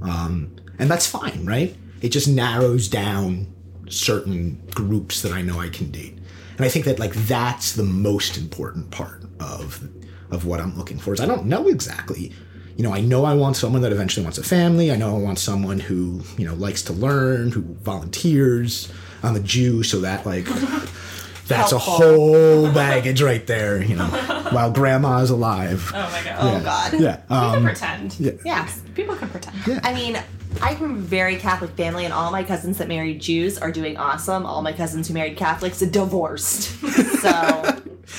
[0.00, 1.76] Um, and that's fine, right?
[2.02, 3.46] It just narrows down
[3.88, 6.18] certain groups that I know I can date.
[6.56, 9.88] And I think that like that's the most important part of
[10.30, 12.32] of what I'm looking for is I don't know exactly.
[12.76, 14.90] You know, I know I want someone that eventually wants a family.
[14.90, 18.90] I know I want someone who, you know, likes to learn, who volunteers.
[19.22, 20.46] I'm a Jew, so that like
[21.46, 24.06] that's a whole baggage right there, you know.
[24.52, 25.90] While grandma's alive.
[25.94, 26.36] Oh my god.
[26.40, 26.92] Oh, God.
[27.00, 27.20] Yeah.
[27.30, 28.16] You Um, can pretend.
[28.20, 28.32] yeah.
[28.44, 28.68] Yeah.
[28.94, 29.80] People can pretend.
[29.84, 30.18] I mean,
[30.60, 33.96] I'm from a very Catholic family, and all my cousins that married Jews are doing
[33.96, 34.44] awesome.
[34.46, 36.76] All my cousins who married Catholics are divorced.
[37.22, 37.30] So,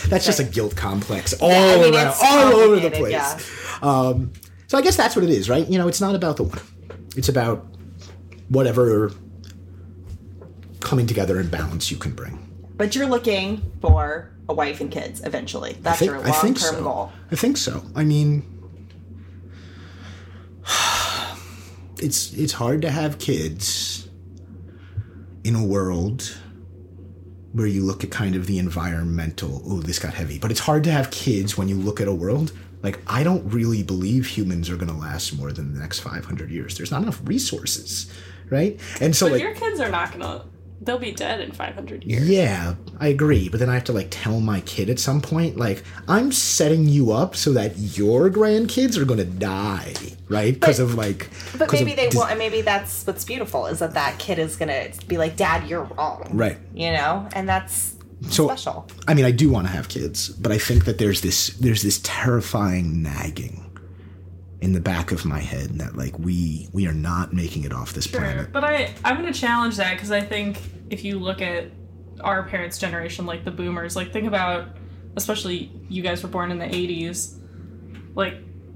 [0.07, 3.11] That's just a guilt complex all I mean, around, all over the place.
[3.11, 3.37] yeah.
[3.81, 4.31] Um,
[4.67, 5.67] so I guess that's what it is, right?
[5.67, 6.59] You know, it's not about the one.
[7.17, 7.67] It's about
[8.47, 9.11] whatever
[10.79, 12.39] coming together and balance you can bring.
[12.77, 15.77] but you're looking for a wife and kids eventually.
[15.81, 16.83] That's I think, your I long think term so.
[16.83, 17.11] goal.
[17.31, 17.83] I think so.
[17.93, 18.43] I mean,
[22.03, 24.07] it's it's hard to have kids
[25.43, 26.37] in a world
[27.53, 30.83] where you look at kind of the environmental oh this got heavy but it's hard
[30.83, 32.51] to have kids when you look at a world
[32.81, 36.49] like i don't really believe humans are going to last more than the next 500
[36.51, 38.11] years there's not enough resources
[38.49, 40.45] right and so But like your kids are not gonna.
[40.85, 42.29] They'll be dead in 500 years.
[42.29, 43.49] yeah, I agree.
[43.49, 46.87] But then I have to like tell my kid at some point, like, I'm setting
[46.87, 49.93] you up so that your grandkids are gonna die,
[50.29, 50.53] right?
[50.53, 51.29] Because of like.
[51.57, 54.55] But maybe they dis- won't, and maybe that's what's beautiful is that that kid is
[54.55, 56.57] gonna be like, "Dad, you're wrong," Right.
[56.73, 57.95] You know, and that's
[58.29, 58.87] So special.
[59.07, 61.81] I mean, I do want to have kids, but I think that there's this there's
[61.81, 63.62] this terrifying nagging
[64.63, 67.91] in the back of my head that like we we are not making it off
[67.93, 68.51] this Sure, planet.
[68.53, 70.57] but I I'm gonna challenge that because I think
[70.89, 71.65] if you look at
[72.21, 74.67] our parents' generation, like the boomers, like think about,
[75.17, 77.37] especially you guys were born in the 80s,
[78.15, 78.35] like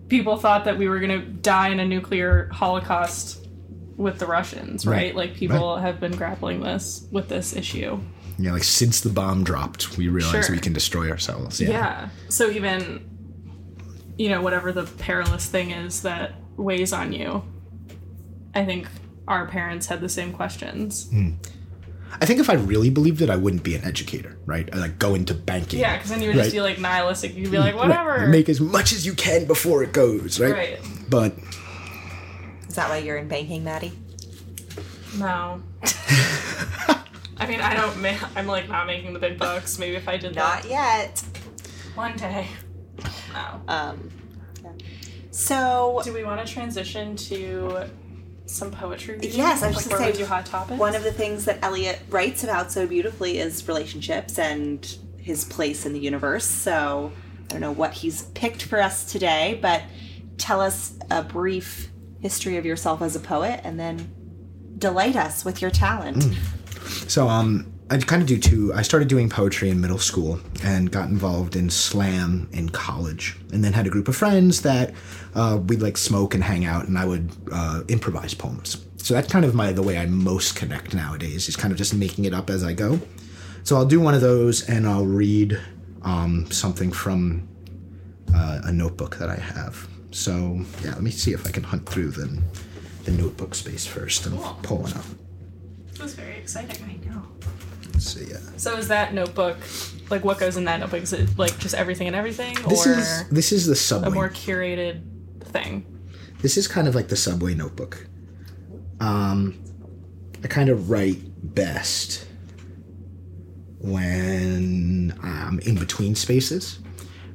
[0.10, 3.48] people thought that we were gonna die in a nuclear holocaust
[3.96, 4.94] with the Russians, right?
[4.96, 8.00] Right, Like people have been grappling this with this issue.
[8.38, 10.56] Yeah, like since the bomb dropped, we realized Sure.
[10.56, 11.60] we can destroy ourselves.
[11.62, 11.70] Yeah.
[11.70, 12.10] Yeah.
[12.30, 13.10] So even,
[14.18, 17.44] you know, whatever the perilous thing is that weighs on you,
[18.54, 18.88] I think
[19.28, 21.10] our parents had the same questions.
[21.10, 21.32] Hmm.
[22.20, 24.68] I think if I really believed it, I wouldn't be an educator, right?
[24.74, 25.80] I like go into banking.
[25.80, 27.36] Yeah, because then you would just be like nihilistic.
[27.36, 27.64] You'd be hmm.
[27.64, 27.90] like, Right.
[27.90, 28.28] whatever.
[28.28, 30.54] Make as much as you can before it goes, right?
[30.54, 30.80] Right.
[31.10, 31.34] But
[32.68, 33.92] Is that why you're in banking, Maddie?
[35.18, 35.62] No.
[37.40, 38.02] I mean, I don't.
[38.02, 39.78] Ma- I'm like not making the big bucks.
[39.78, 40.36] Maybe if I did that.
[40.36, 41.24] Not that yet.
[41.96, 42.48] one day.
[43.34, 43.62] No.
[43.68, 44.12] Um,
[44.64, 44.72] yeah.
[45.32, 47.90] So Do we want to transition to
[48.46, 49.16] some poetry?
[49.16, 50.80] reading Yes, I was just gonna say, hot topics.
[50.80, 55.86] one of the things that Elliot writes about so beautifully is relationships and his place
[55.86, 56.46] in the universe.
[56.46, 57.12] So
[57.46, 59.84] I don't know what he's picked for us today, but
[60.38, 61.90] tell us a brief
[62.22, 64.10] history of yourself as a poet, and then
[64.78, 66.24] delight us with your talent.
[67.08, 68.74] So um I kind of do two.
[68.74, 73.64] I started doing poetry in middle school and got involved in slam in college, and
[73.64, 74.94] then had a group of friends that
[75.36, 78.86] uh, we'd like smoke and hang out, and I would uh, improvise poems.
[78.98, 81.94] So that's kind of my the way I most connect nowadays is kind of just
[81.94, 83.00] making it up as I go.
[83.64, 85.58] So I'll do one of those, and I'll read
[86.02, 87.48] um, something from
[88.36, 89.88] uh, a notebook that I have.
[90.12, 92.42] So yeah, let me see if I can hunt through the
[93.06, 94.58] the notebook space first and Cool.
[94.62, 95.06] pull one up.
[96.02, 96.84] Was very exciting.
[96.84, 97.24] I know.
[97.98, 98.16] Let's.
[98.16, 98.38] Yeah.
[98.58, 99.58] So is that notebook
[100.10, 101.04] like what goes in that notebook?
[101.04, 104.08] Is it like just everything and everything, This or is this is the subway.
[104.08, 105.02] a more curated
[105.44, 105.86] thing?
[106.42, 108.08] this is kind of like the subway notebook.
[109.00, 109.60] Um,
[110.44, 111.20] I kind of write
[111.56, 112.28] best
[113.80, 116.80] when I'm in between spaces.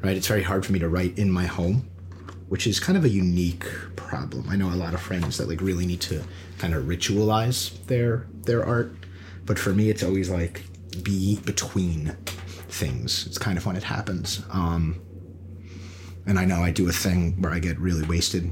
[0.03, 1.89] Right, it's very hard for me to write in my home,
[2.49, 4.47] which is kind of a unique problem.
[4.49, 6.23] I know a lot of friends that like really need to
[6.59, 8.93] kind of ritualize their their art,
[9.45, 10.63] but for me, it's always like
[11.03, 12.17] be between
[12.69, 13.27] things.
[13.27, 14.43] It's kind of when it happens.
[14.51, 15.01] Um,
[16.27, 18.51] and I know I do a thing where I get really wasted,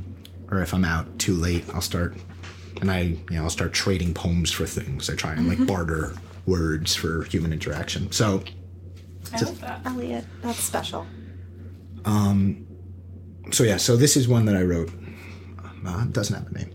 [0.50, 2.16] or if I'm out too late, I'll start,
[2.80, 5.08] and I, you know, I'll start trading poems for things.
[5.08, 6.14] I try and like barter
[6.46, 8.10] words for human interaction.
[8.10, 8.42] So,
[9.32, 9.80] I love that.
[9.86, 11.06] Elliot, that's special.
[12.04, 12.66] Um,
[13.52, 14.90] so yeah, so this is one that I wrote.
[15.86, 16.74] Uh, it doesn't have a name.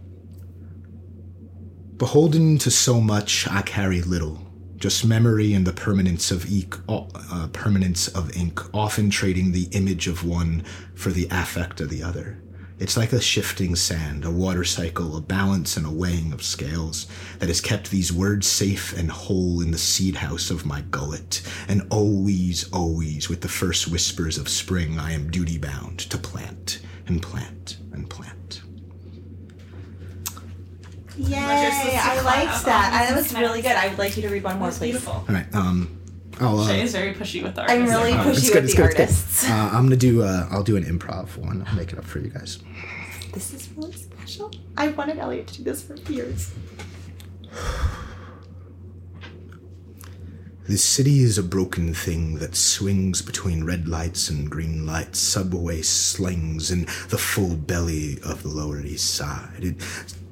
[1.97, 4.45] Beholden to so much, I carry little.
[4.75, 10.09] Just memory and the permanence of ink, uh, permanence of ink, often trading the image
[10.09, 12.43] of one for the affect of the other.
[12.79, 17.07] It's like a shifting sand, a water cycle, a balance and a weighing of scales
[17.39, 21.43] that has kept these words safe and whole in the seed house of my gullet.
[21.69, 26.81] And always, always, with the first whispers of spring, I am duty bound to plant
[27.07, 28.64] and plant and plant.
[31.17, 31.37] Yay!
[31.37, 32.91] I liked that.
[32.93, 33.71] I, that was really good.
[33.71, 34.91] I would like you to read one more, please.
[34.91, 35.13] beautiful.
[35.13, 35.53] All right.
[35.55, 35.99] Um,
[36.39, 36.59] I'll.
[36.59, 37.69] Uh, Shay is very pushy with art.
[37.69, 39.01] I'm really uh, pushy it's good, with it's the good, it's good.
[39.01, 39.49] artists.
[39.49, 40.23] Uh, I'm gonna do.
[40.23, 41.63] Uh, I'll do an improv one.
[41.67, 42.59] I'll make it up for you guys.
[43.33, 44.51] This is really special.
[44.77, 46.51] I wanted Elliot to do this for years.
[50.67, 55.83] This city is a broken thing that swings between red lights and green lights, subway
[55.83, 59.59] slings in the full belly of the Lower East Side.
[59.63, 59.75] It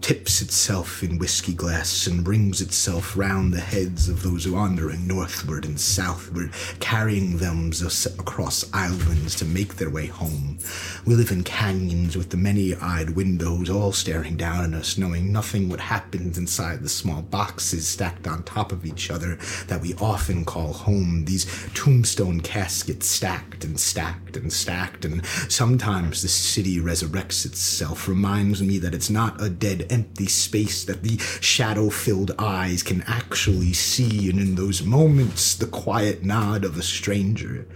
[0.04, 5.64] tips itself in whiskey glass and rings itself round the heads of those wandering northward
[5.64, 6.52] and southward,
[6.82, 7.72] carrying them
[8.20, 10.58] across islands to make their way home.
[11.06, 15.68] We live in canyons with the many-eyed windows all staring down at us, knowing nothing
[15.68, 19.38] what happens inside the small boxes stacked on top of each other
[19.68, 21.26] that we often call home.
[21.26, 28.62] These tombstone caskets stacked and stacked and stacked, and sometimes the city resurrects itself, reminds
[28.62, 33.74] me that it's not a dead empty space that the shadow filled eyes can actually
[33.74, 37.68] see, and in those moments, the quiet nod of a stranger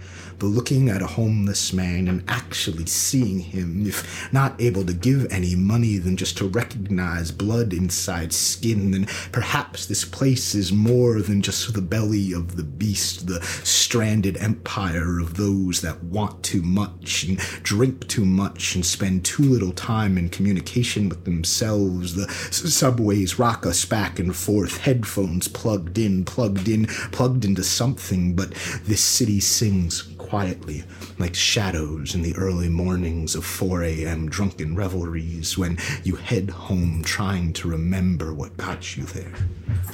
[0.46, 5.54] looking at a homeless man and actually seeing him, if not able to give any
[5.54, 11.42] money, then just to recognize blood inside skin, then perhaps this place is more than
[11.42, 17.24] just the belly of the beast, the stranded empire of those that want too much
[17.24, 22.14] and drink too much and spend too little time in communication with themselves.
[22.14, 28.34] The subways rock us back and forth, headphones plugged in, plugged in, plugged into something,
[28.34, 28.52] but
[28.84, 30.84] this city sings quietly,
[31.18, 34.28] like shadows in the early mornings of 4 a.m.
[34.28, 39.32] drunken revelries when you head home trying to remember what got you there.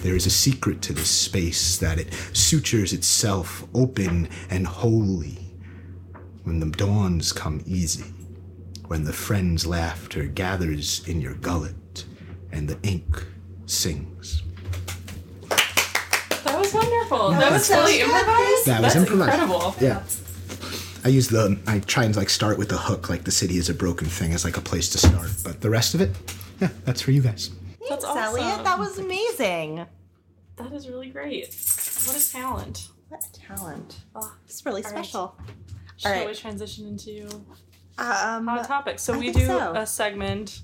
[0.02, 5.38] There is a secret to this space that it sutures itself open and holy
[6.42, 8.12] when the dawns come easy,
[8.88, 12.04] when the friend's laughter gathers in your gullet
[12.50, 13.24] and the ink
[13.66, 14.43] sings.
[17.10, 17.40] That was wonderful.
[17.40, 18.66] That, was fully improvised.
[18.66, 19.40] That was That's improvised.
[19.42, 19.74] incredible.
[19.80, 20.02] Yeah.
[21.04, 23.68] I use the I try and like start with the hook, like the city is
[23.68, 25.30] a broken thing as like a place to start.
[25.44, 26.10] But the rest of it,
[26.60, 27.50] yeah, that's for you guys.
[27.88, 28.64] That's Thanks, Elliot.
[28.64, 29.84] That was amazing.
[30.56, 31.46] That is really great.
[32.06, 32.88] What a talent.
[33.10, 33.96] What a talent.
[34.14, 35.04] Oh, It's really All right.
[35.04, 35.36] special.
[35.98, 36.26] Shall right.
[36.26, 37.26] we transition into
[37.98, 39.02] Um, hot topics?
[39.02, 39.74] So I we do so.
[39.74, 40.62] a segment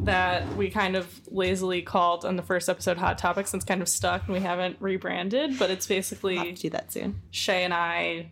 [0.00, 3.82] that we kind of lazily called on the first episode hot topics and it's kind
[3.82, 7.22] of stuck and we haven't rebranded but it's I'll basically to do that soon.
[7.30, 8.30] shay and i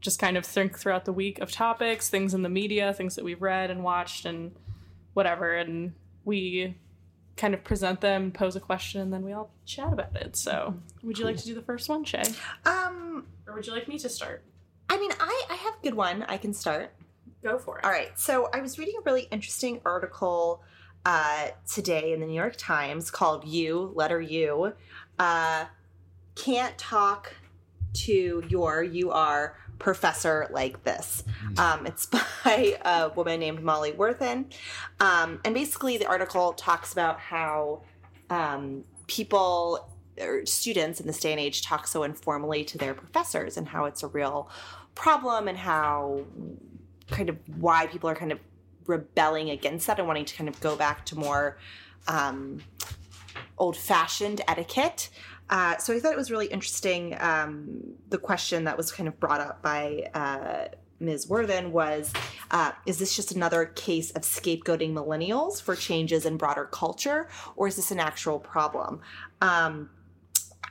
[0.00, 3.24] just kind of think throughout the week of topics things in the media things that
[3.24, 4.52] we've read and watched and
[5.12, 5.92] whatever and
[6.24, 6.74] we
[7.36, 10.74] kind of present them pose a question and then we all chat about it so
[11.02, 12.22] would you like to do the first one shay
[12.64, 14.42] Um, or would you like me to start
[14.90, 16.24] I mean, I I have a good one.
[16.28, 16.92] I can start.
[17.42, 18.16] go for it All right.
[18.18, 20.62] So I was reading a really interesting article
[21.04, 24.72] uh, today in the New York Times called "You Letter U."
[25.18, 25.66] Uh,
[26.34, 27.34] can't talk
[27.92, 31.24] to your you are professor like this.
[31.58, 32.06] Um, it's
[32.44, 34.46] by a woman named Molly Worthen,
[35.00, 37.82] um, and basically the article talks about how
[38.30, 39.88] um, people
[40.20, 43.84] or students in this day and age talk so informally to their professors and how
[43.84, 44.48] it's a real
[44.94, 46.24] problem and how
[47.10, 48.38] kind of why people are kind of
[48.86, 51.58] rebelling against that and wanting to kind of go back to more
[52.08, 52.60] um,
[53.58, 55.10] old fashioned etiquette.
[55.50, 57.16] Uh, so I thought it was really interesting.
[57.20, 60.68] Um, the question that was kind of brought up by uh,
[61.00, 61.28] Ms.
[61.28, 62.12] Worthen was
[62.50, 67.68] uh, Is this just another case of scapegoating millennials for changes in broader culture, or
[67.68, 69.00] is this an actual problem?
[69.40, 69.90] Um,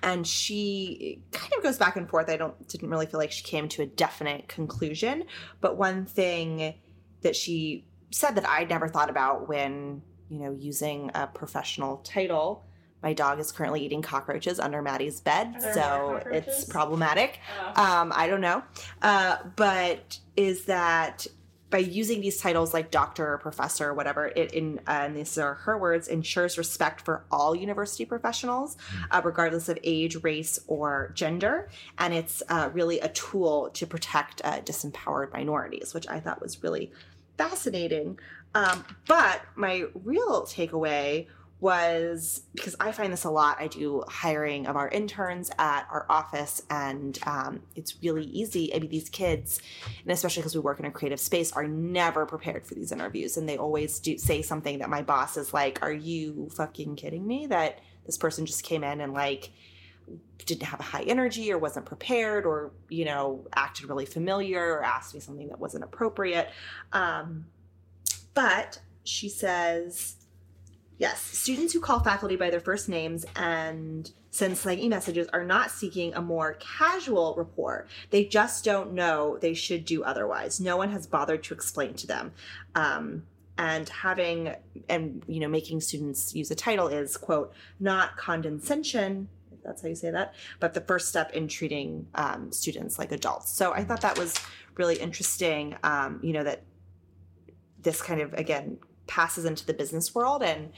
[0.02, 2.30] and she kind of goes back and forth.
[2.30, 5.26] I don't didn't really feel like she came to a definite conclusion,
[5.62, 6.74] but one thing
[7.22, 12.66] that she said that I never thought about when you know using a professional title.
[13.02, 17.40] My dog is currently eating cockroaches under Maddie's bed, so it's problematic.
[17.76, 18.64] Uh, Um, I don't know,
[19.02, 21.28] uh, but is that
[21.70, 25.38] by using these titles like doctor or professor or whatever, it in uh, and these
[25.38, 28.78] are her words ensures respect for all university professionals,
[29.12, 34.40] uh, regardless of age, race, or gender, and it's uh, really a tool to protect
[34.46, 36.92] uh, disempowered minorities, which I thought was really
[37.38, 38.20] fascinating.
[38.56, 41.28] Um, but my real takeaway
[41.64, 43.56] was because I find this a lot.
[43.58, 48.76] I do hiring of our interns at our office, and um, it's really easy.
[48.76, 49.62] I mean, these kids,
[50.04, 53.38] and especially because we work in a creative space, are never prepared for these interviews,
[53.38, 57.26] and they always do say something that my boss is like, "Are you fucking kidding
[57.26, 59.52] me?" That this person just came in and like
[60.46, 64.84] didn't have a high energy or wasn't prepared or you know acted really familiar or
[64.84, 66.50] asked me something that wasn't appropriate.
[66.92, 67.46] Um,
[68.34, 70.16] but she says
[70.98, 75.70] yes students who call faculty by their first names and send slangy messages are not
[75.70, 77.88] seeking a more casual rapport.
[78.10, 80.60] They just don't know they should do otherwise.
[80.60, 82.32] No one has bothered to explain to them.
[82.74, 83.24] Um,
[83.58, 84.56] and having
[84.90, 89.30] and you know making students use a title is quote not condescension
[89.64, 93.52] that's how you say that but the first step in treating um, students like adults.
[93.52, 94.36] So i thought that was
[94.76, 96.64] really interesting um, you know that
[97.82, 98.78] this kind of again
[99.08, 100.72] passes into the business world and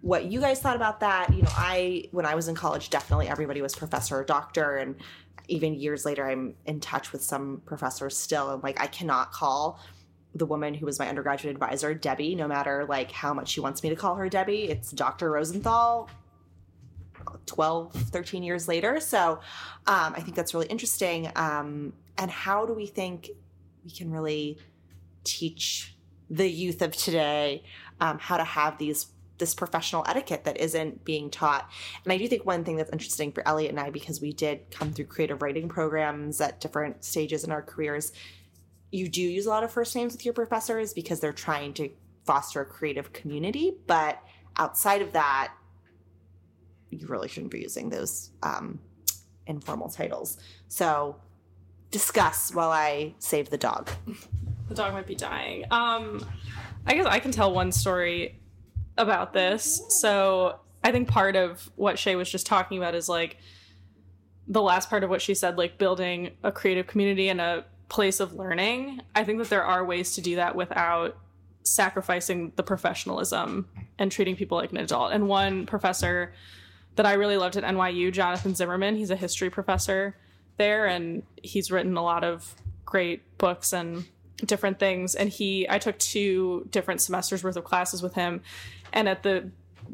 [0.00, 1.34] what you guys thought about that.
[1.34, 4.96] You know i when i was in college definitely everybody was professor or doctor and
[5.48, 9.80] even years later i'm in touch with some professors still and like i cannot call
[10.34, 13.82] the woman who was my undergraduate advisor debbie no matter like how much she wants
[13.82, 14.64] me to call her debbie.
[14.64, 16.08] It's dr rosenthal
[17.46, 19.32] 12 13 years later so
[19.86, 23.30] um, i think that's really interesting um, and how do we think
[23.84, 24.58] we can really
[25.24, 25.96] teach
[26.30, 27.62] the youth of today
[28.00, 29.06] um, how to have these
[29.38, 31.68] this professional etiquette that isn't being taught.
[32.04, 34.70] And I do think one thing that's interesting for Elliot and I, because we did
[34.70, 38.12] come through creative writing programs at different stages in our careers,
[38.90, 41.90] you do use a lot of first names with your professors because they're trying to
[42.24, 43.74] foster a creative community.
[43.86, 44.22] But
[44.56, 45.52] outside of that,
[46.90, 48.78] you really shouldn't be using those um,
[49.46, 50.38] informal titles.
[50.68, 51.16] So
[51.90, 53.90] discuss while I save the dog.
[54.68, 55.64] The dog might be dying.
[55.70, 56.24] Um,
[56.86, 58.40] I guess I can tell one story
[58.98, 59.80] about this.
[60.00, 63.38] So I think part of what Shay was just talking about is like
[64.48, 68.20] the last part of what she said, like building a creative community and a place
[68.20, 69.00] of learning.
[69.14, 71.16] I think that there are ways to do that without
[71.62, 73.68] sacrificing the professionalism
[73.98, 75.12] and treating people like an adult.
[75.12, 76.32] And one professor
[76.96, 80.16] that I really loved at NYU, Jonathan Zimmerman, he's a history professor
[80.56, 82.54] there and he's written a lot of
[82.84, 84.06] great books and
[84.44, 85.14] different things.
[85.14, 88.42] And he I took two different semesters worth of classes with him.
[88.92, 89.50] And at the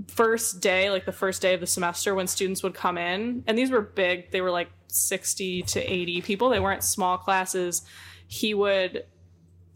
[0.09, 3.59] first day like the first day of the semester when students would come in and
[3.59, 7.83] these were big they were like 60 to 80 people they weren't small classes
[8.27, 9.05] he would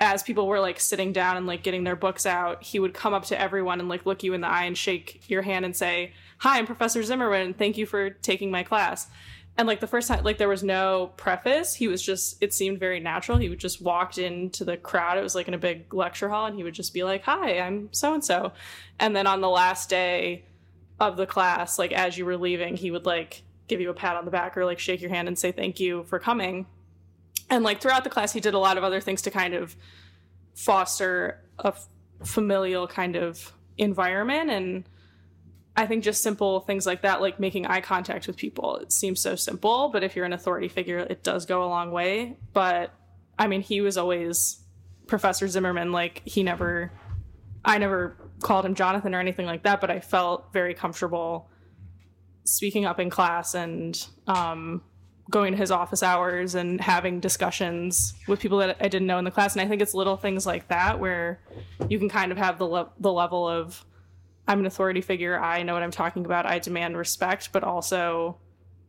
[0.01, 3.15] as people were like sitting down and like getting their books out he would come
[3.15, 5.77] up to everyone and like look you in the eye and shake your hand and
[5.77, 9.08] say hi i'm professor zimmerman thank you for taking my class.
[9.58, 11.74] And like the first time like there was no preface.
[11.74, 13.38] He was just it seemed very natural.
[13.38, 15.16] He would just walked into the crowd.
[15.16, 17.58] It was like in a big lecture hall and he would just be like hi
[17.58, 18.52] i'm so and so
[18.98, 20.44] and then on the last day
[21.00, 24.16] of the class like as you were leaving he would like give you a pat
[24.16, 26.66] on the back or like shake your hand and say thank you for coming.
[27.48, 29.76] And like throughout the class he did a lot of other things to kind of
[30.54, 31.88] foster a f-
[32.24, 34.50] familial kind of environment.
[34.50, 34.84] And
[35.77, 39.20] I think just simple things like that, like making eye contact with people, it seems
[39.20, 42.39] so simple, but if you're an authority figure, it does go a long way.
[42.55, 42.93] But
[43.39, 44.65] I mean, he was always
[45.07, 45.93] Professor Zimmerman.
[45.93, 46.93] Like, he never,
[47.65, 51.51] I never called him Jonathan or anything like that, but I felt very comfortable
[52.44, 54.82] speaking up in class and um,
[55.31, 59.24] going to his office hours and having discussions with people that I didn't know in
[59.24, 59.55] the class.
[59.55, 61.40] And I think it's little things like that where
[61.89, 63.85] you can kind of have the, le- the level of,
[64.48, 65.39] I'm an authority figure.
[65.39, 66.47] I know what I'm talking about.
[66.47, 68.39] I demand respect, but also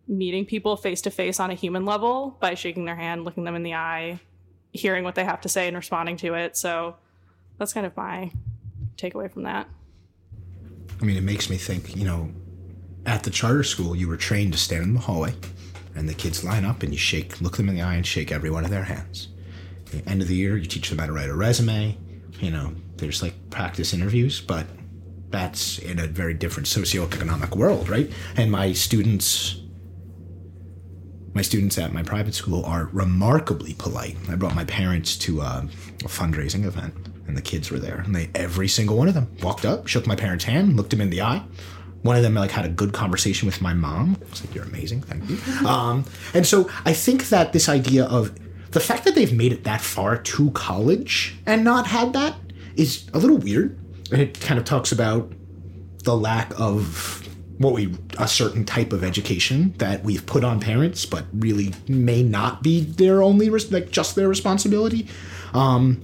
[0.07, 3.55] meeting people face to face on a human level by shaking their hand, looking them
[3.55, 4.19] in the eye,
[4.71, 6.55] hearing what they have to say, and responding to it.
[6.55, 6.95] So
[7.57, 8.31] that's kind of my
[8.97, 9.67] takeaway from that.
[11.01, 12.31] I mean, it makes me think, you know,
[13.05, 15.33] at the charter school, you were trained to stand in the hallway
[15.95, 18.31] and the kids line up and you shake, look them in the eye and shake
[18.31, 19.29] every one of their hands.
[19.87, 21.97] At the end of the year, you teach them how to write a resume.
[22.39, 24.67] You know, there's like practice interviews, but
[25.29, 28.11] that's in a very different socioeconomic world, right?
[28.35, 29.61] And my students
[31.33, 34.17] my students at my private school are remarkably polite.
[34.27, 35.69] I brought my parents to a,
[36.03, 36.95] a, fundraising event,
[37.27, 40.07] and the kids were there, and they every single one of them walked up, shook
[40.07, 41.43] my parents' hand, looked him in the eye.
[42.01, 44.17] One of them like had a good conversation with my mom.
[44.19, 45.37] I was like, "You're amazing, thank you."
[45.67, 48.35] Um, and so I think that this idea of
[48.71, 52.35] the fact that they've made it that far to college and not had that
[52.75, 53.77] is a little weird
[54.11, 55.31] it kind of talks about
[56.03, 57.27] the lack of
[57.57, 62.23] what we a certain type of education that we've put on parents, but really may
[62.23, 65.07] not be their only like just their responsibility.
[65.53, 66.03] Um,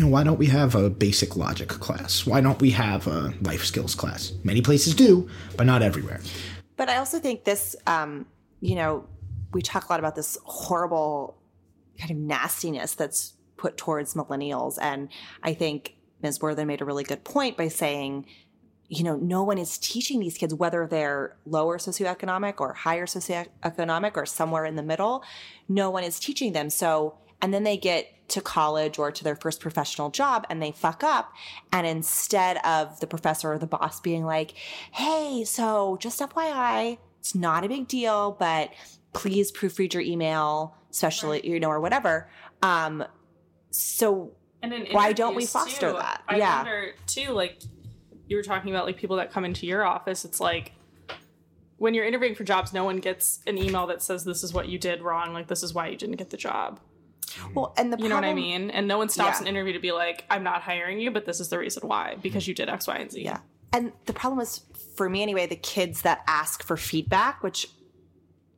[0.00, 2.26] why don't we have a basic logic class?
[2.26, 4.32] Why don't we have a life skills class?
[4.42, 6.20] Many places do, but not everywhere.
[6.76, 8.26] But I also think this, um,
[8.60, 9.06] you know,
[9.52, 11.36] we talk a lot about this horrible
[11.98, 15.08] kind of nastiness that's put towards millennials, and
[15.44, 15.93] I think
[16.24, 16.40] Ms.
[16.40, 18.26] Worthen made a really good point by saying,
[18.88, 24.16] you know, no one is teaching these kids, whether they're lower socioeconomic or higher socioeconomic
[24.16, 25.22] or somewhere in the middle,
[25.68, 26.70] no one is teaching them.
[26.70, 30.72] So, and then they get to college or to their first professional job and they
[30.72, 31.32] fuck up.
[31.72, 34.54] And instead of the professor or the boss being like,
[34.92, 38.70] hey, so just FYI, it's not a big deal, but
[39.12, 42.30] please proofread your email, especially, you know, or whatever.
[42.62, 43.04] Um,
[43.70, 44.32] so
[44.72, 46.22] and why don't we foster too, that?
[46.28, 46.56] I yeah.
[46.56, 47.62] wonder too, like
[48.28, 50.72] you were talking about like people that come into your office, it's like
[51.76, 54.68] when you're interviewing for jobs, no one gets an email that says this is what
[54.68, 56.80] you did wrong, like this is why you didn't get the job.
[57.54, 59.42] Well, and the you problem, know what I mean, and no one stops yeah.
[59.42, 62.16] an interview to be like, "I'm not hiring you, but this is the reason why
[62.22, 63.38] because you did X, Y, and Z." Yeah,
[63.72, 64.60] and the problem is
[64.96, 67.68] for me anyway, the kids that ask for feedback, which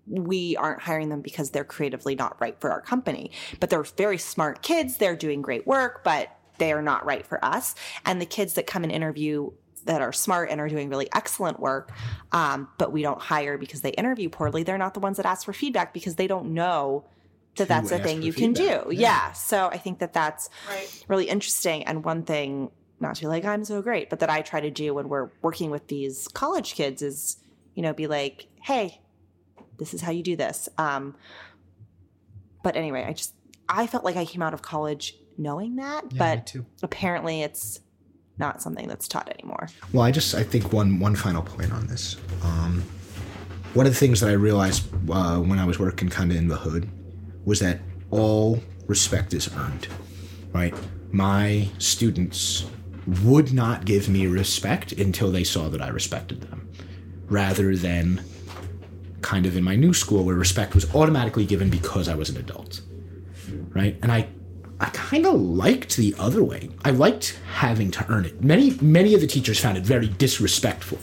[0.06, 3.30] we aren't hiring them because they're creatively not right for our company.
[3.60, 4.96] But they're very smart kids.
[4.96, 6.28] They're doing great work, but
[6.58, 7.74] they are not right for us.
[8.04, 9.50] And the kids that come and interview
[9.84, 11.92] that are smart and are doing really excellent work,
[12.32, 15.44] um, but we don't hire because they interview poorly, they're not the ones that ask
[15.44, 17.04] for feedback because they don't know
[17.56, 18.62] that that's a thing you can do.
[18.62, 18.90] Yeah.
[18.90, 19.32] yeah.
[19.32, 21.04] So I think that that's right.
[21.08, 21.84] really interesting.
[21.84, 22.70] And one thing
[23.00, 25.30] not to be like I'm so great, but that I try to do when we're
[25.42, 27.38] working with these college kids is,
[27.74, 29.00] you know, be like, hey,
[29.78, 30.68] this is how you do this.
[30.78, 31.14] Um,
[32.62, 33.34] but anyway, I just
[33.68, 37.80] I felt like I came out of college knowing that, Yeah, but apparently it's
[38.38, 39.68] not something that's taught anymore.
[39.92, 42.16] Well, I just I think one one final point on this.
[42.42, 42.82] Um,
[43.74, 46.48] one of the things that I realized uh, when I was working kind of in
[46.48, 46.88] the hood
[47.44, 47.80] was that
[48.10, 49.88] all respect is earned,
[50.52, 50.74] right?
[51.12, 52.66] My students
[53.22, 56.68] would not give me respect until they saw that I respected them,
[57.28, 58.24] rather than
[59.26, 62.36] kind of in my new school where respect was automatically given because I was an
[62.36, 62.80] adult,
[63.74, 63.98] right?
[64.00, 64.28] And I
[64.78, 66.70] I kind of liked the other way.
[66.84, 68.34] I liked having to earn it.
[68.42, 70.98] Many many of the teachers found it very disrespectful,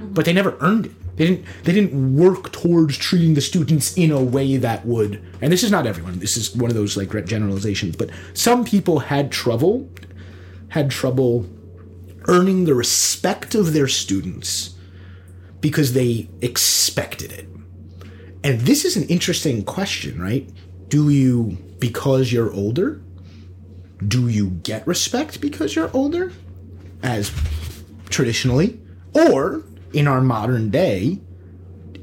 [0.00, 1.16] but they never earned it.
[1.16, 5.22] They didn't they didn't work towards treating the students in a way that would.
[5.42, 6.18] And this is not everyone.
[6.18, 9.90] This is one of those like generalizations, but some people had trouble
[10.68, 11.46] had trouble
[12.24, 14.74] earning the respect of their students
[15.60, 17.46] because they expected it.
[18.46, 20.48] And this is an interesting question, right?
[20.86, 23.02] Do you, because you're older,
[24.06, 26.30] do you get respect because you're older,
[27.02, 27.32] as
[28.08, 28.80] traditionally?
[29.14, 31.18] Or in our modern day,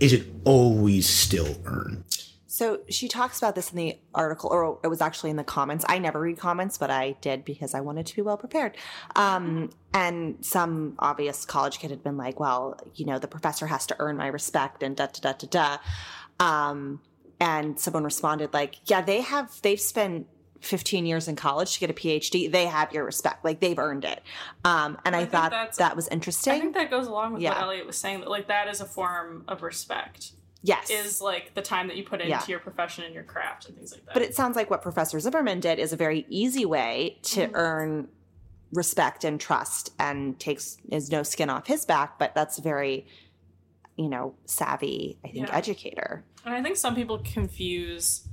[0.02, 2.03] is it always still earned?
[2.48, 5.86] So she talks about this in the article, or it was actually in the comments.
[5.88, 8.78] I never read comments, but I did because I wanted to be well prepared.
[9.15, 13.88] Um, and some obvious college kid had been like, well, you know, the professor has
[13.88, 15.78] to earn my respect and da da da da da.
[16.39, 17.01] Um,
[17.39, 20.27] and someone responded like, yeah, they have, they've spent
[20.61, 22.49] 15 years in college to get a PhD.
[22.51, 23.43] They have your respect.
[23.43, 24.22] Like they've earned it.
[24.64, 26.53] Um, and I, think thought that was interesting.
[26.53, 28.22] I think that goes along with what Elliot was saying.
[28.22, 30.31] That like that is a form of respect.
[30.61, 30.89] yes.
[30.89, 32.41] Is like the time that you put into Yeah.
[32.47, 34.14] your profession and your craft and things like that.
[34.14, 38.07] But it sounds like what Professor Zimmerman did is a very easy way to earn
[38.72, 43.05] respect and trust and takes is no skin off his back, but that's very,
[43.95, 45.56] you know, savvy, I think, Yeah.
[45.56, 46.24] educator.
[46.45, 48.28] And I think some people confuse,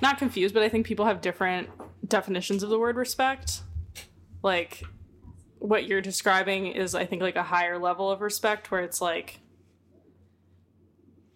[0.00, 1.68] not confuse, but I think people have different
[2.08, 3.62] definitions of the word respect.
[4.42, 4.82] Like,
[5.58, 9.38] what you're describing is, I think, like a higher level of respect where it's like,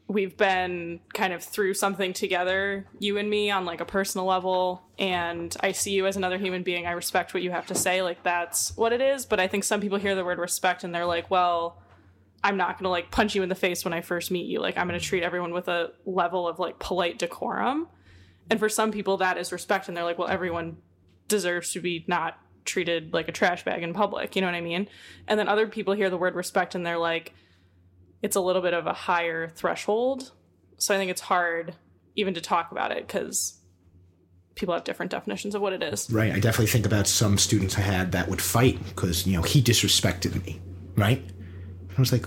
[0.09, 4.82] we've been kind of through something together, you and me, on like a personal level,
[4.98, 6.86] and I see you as another human being.
[6.86, 8.02] I respect what you have to say.
[8.02, 9.27] Like, that's what it is.
[9.27, 11.82] But I think some people hear the word respect and they're like, well,
[12.42, 14.60] I'm not gonna like punch you in the face when I first meet you.
[14.60, 17.88] Like I'm gonna treat everyone with a level of like polite decorum.
[18.50, 20.76] And for some people that is respect and they're like, well, everyone
[21.28, 24.60] deserves to be not treated like a trash bag in public, you know what I
[24.60, 24.88] mean?
[25.26, 27.34] And then other people hear the word respect and they're like,
[28.22, 30.32] it's a little bit of a higher threshold.
[30.78, 31.74] So I think it's hard
[32.16, 33.60] even to talk about it because
[34.54, 36.10] people have different definitions of what it is.
[36.10, 36.32] Right.
[36.32, 39.62] I definitely think about some students I had that would fight because, you know, he
[39.62, 40.60] disrespected me.
[40.96, 41.22] Right.
[41.97, 42.27] I was like,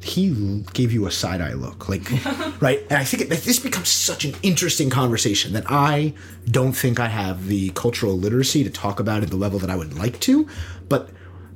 [0.00, 1.88] he gave you a side eye look.
[1.88, 2.02] Like,
[2.60, 2.80] right.
[2.88, 6.14] And I think it, this becomes such an interesting conversation that I
[6.46, 9.76] don't think I have the cultural literacy to talk about at the level that I
[9.76, 10.46] would like to.
[10.88, 11.10] But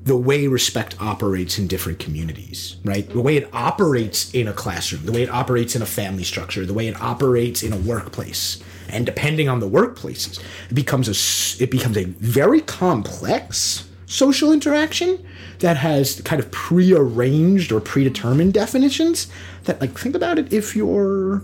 [0.05, 3.09] the way respect operates in different communities, right?
[3.09, 6.67] The way it operates in a classroom, the way it operates in a family structure,
[6.67, 11.63] the way it operates in a workplace, and depending on the workplaces, it becomes a
[11.63, 15.25] it becomes a very complex social interaction
[15.61, 19.27] that has kind of prearranged or predetermined definitions.
[19.65, 21.43] That like think about it if you're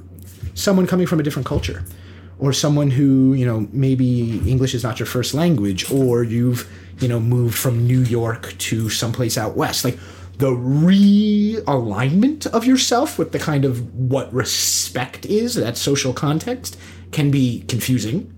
[0.55, 1.85] someone coming from a different culture
[2.39, 6.69] or someone who you know maybe english is not your first language or you've
[7.01, 9.99] you know moved from new york to someplace out west like
[10.39, 16.79] the realignment of yourself with the kind of what respect is that social context
[17.13, 18.33] can be confusing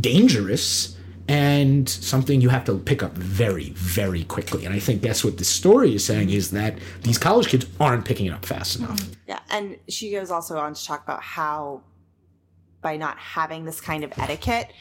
[0.00, 0.96] dangerous
[1.28, 5.36] and something you have to pick up very very quickly and i think that's what
[5.38, 9.00] this story is saying is that these college kids aren't picking it up fast enough
[9.26, 9.40] Yeah.
[9.50, 11.82] And she goes also on to talk about how
[12.80, 14.72] by not having this kind of etiquette,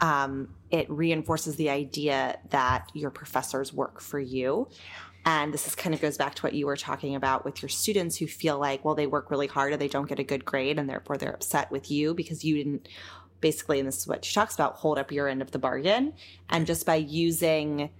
[0.00, 4.68] um, it reinforces the idea that your professors work for you.
[5.24, 7.68] And this is kind of goes back to what you were talking about with your
[7.68, 10.44] students who feel like, well, they work really hard and they don't get a good
[10.44, 12.88] grade, and therefore they're upset with you because you didn't
[13.48, 16.12] basically, and this is what she talks about, hold up your end of the bargain.
[16.48, 17.90] And just by using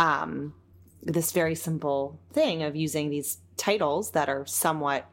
[0.00, 0.52] um,
[1.00, 5.08] this very simple thing of using these titles that are somewhat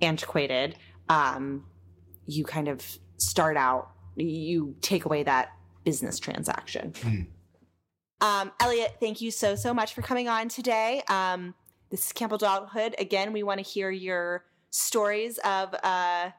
[0.00, 0.76] antiquated,
[1.08, 1.66] um,
[2.24, 2.86] you kind of
[3.16, 5.48] start out, you take away that
[5.82, 6.92] business transaction.
[8.20, 11.02] Um, Elliot, thank you so, so much for coming on today.
[11.08, 11.52] Um,
[11.90, 12.94] this is Camp Adulthood.
[12.96, 16.30] Again, we want to hear your stories of uh,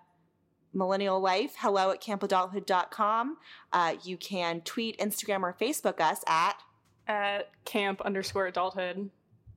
[0.73, 1.55] millennial life.
[1.57, 3.37] Hello at campadulthood.com.
[3.71, 6.61] Uh, you can tweet, Instagram, or Facebook us at
[7.07, 9.09] at camp underscore adulthood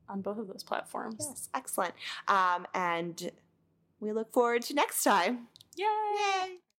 [0.09, 1.17] on both of those platforms.
[1.21, 1.95] Yes, excellent.
[2.29, 3.31] Um, and
[4.01, 5.49] we look forward to next time.
[5.77, 5.85] Yay!
[5.85, 6.59] Yay!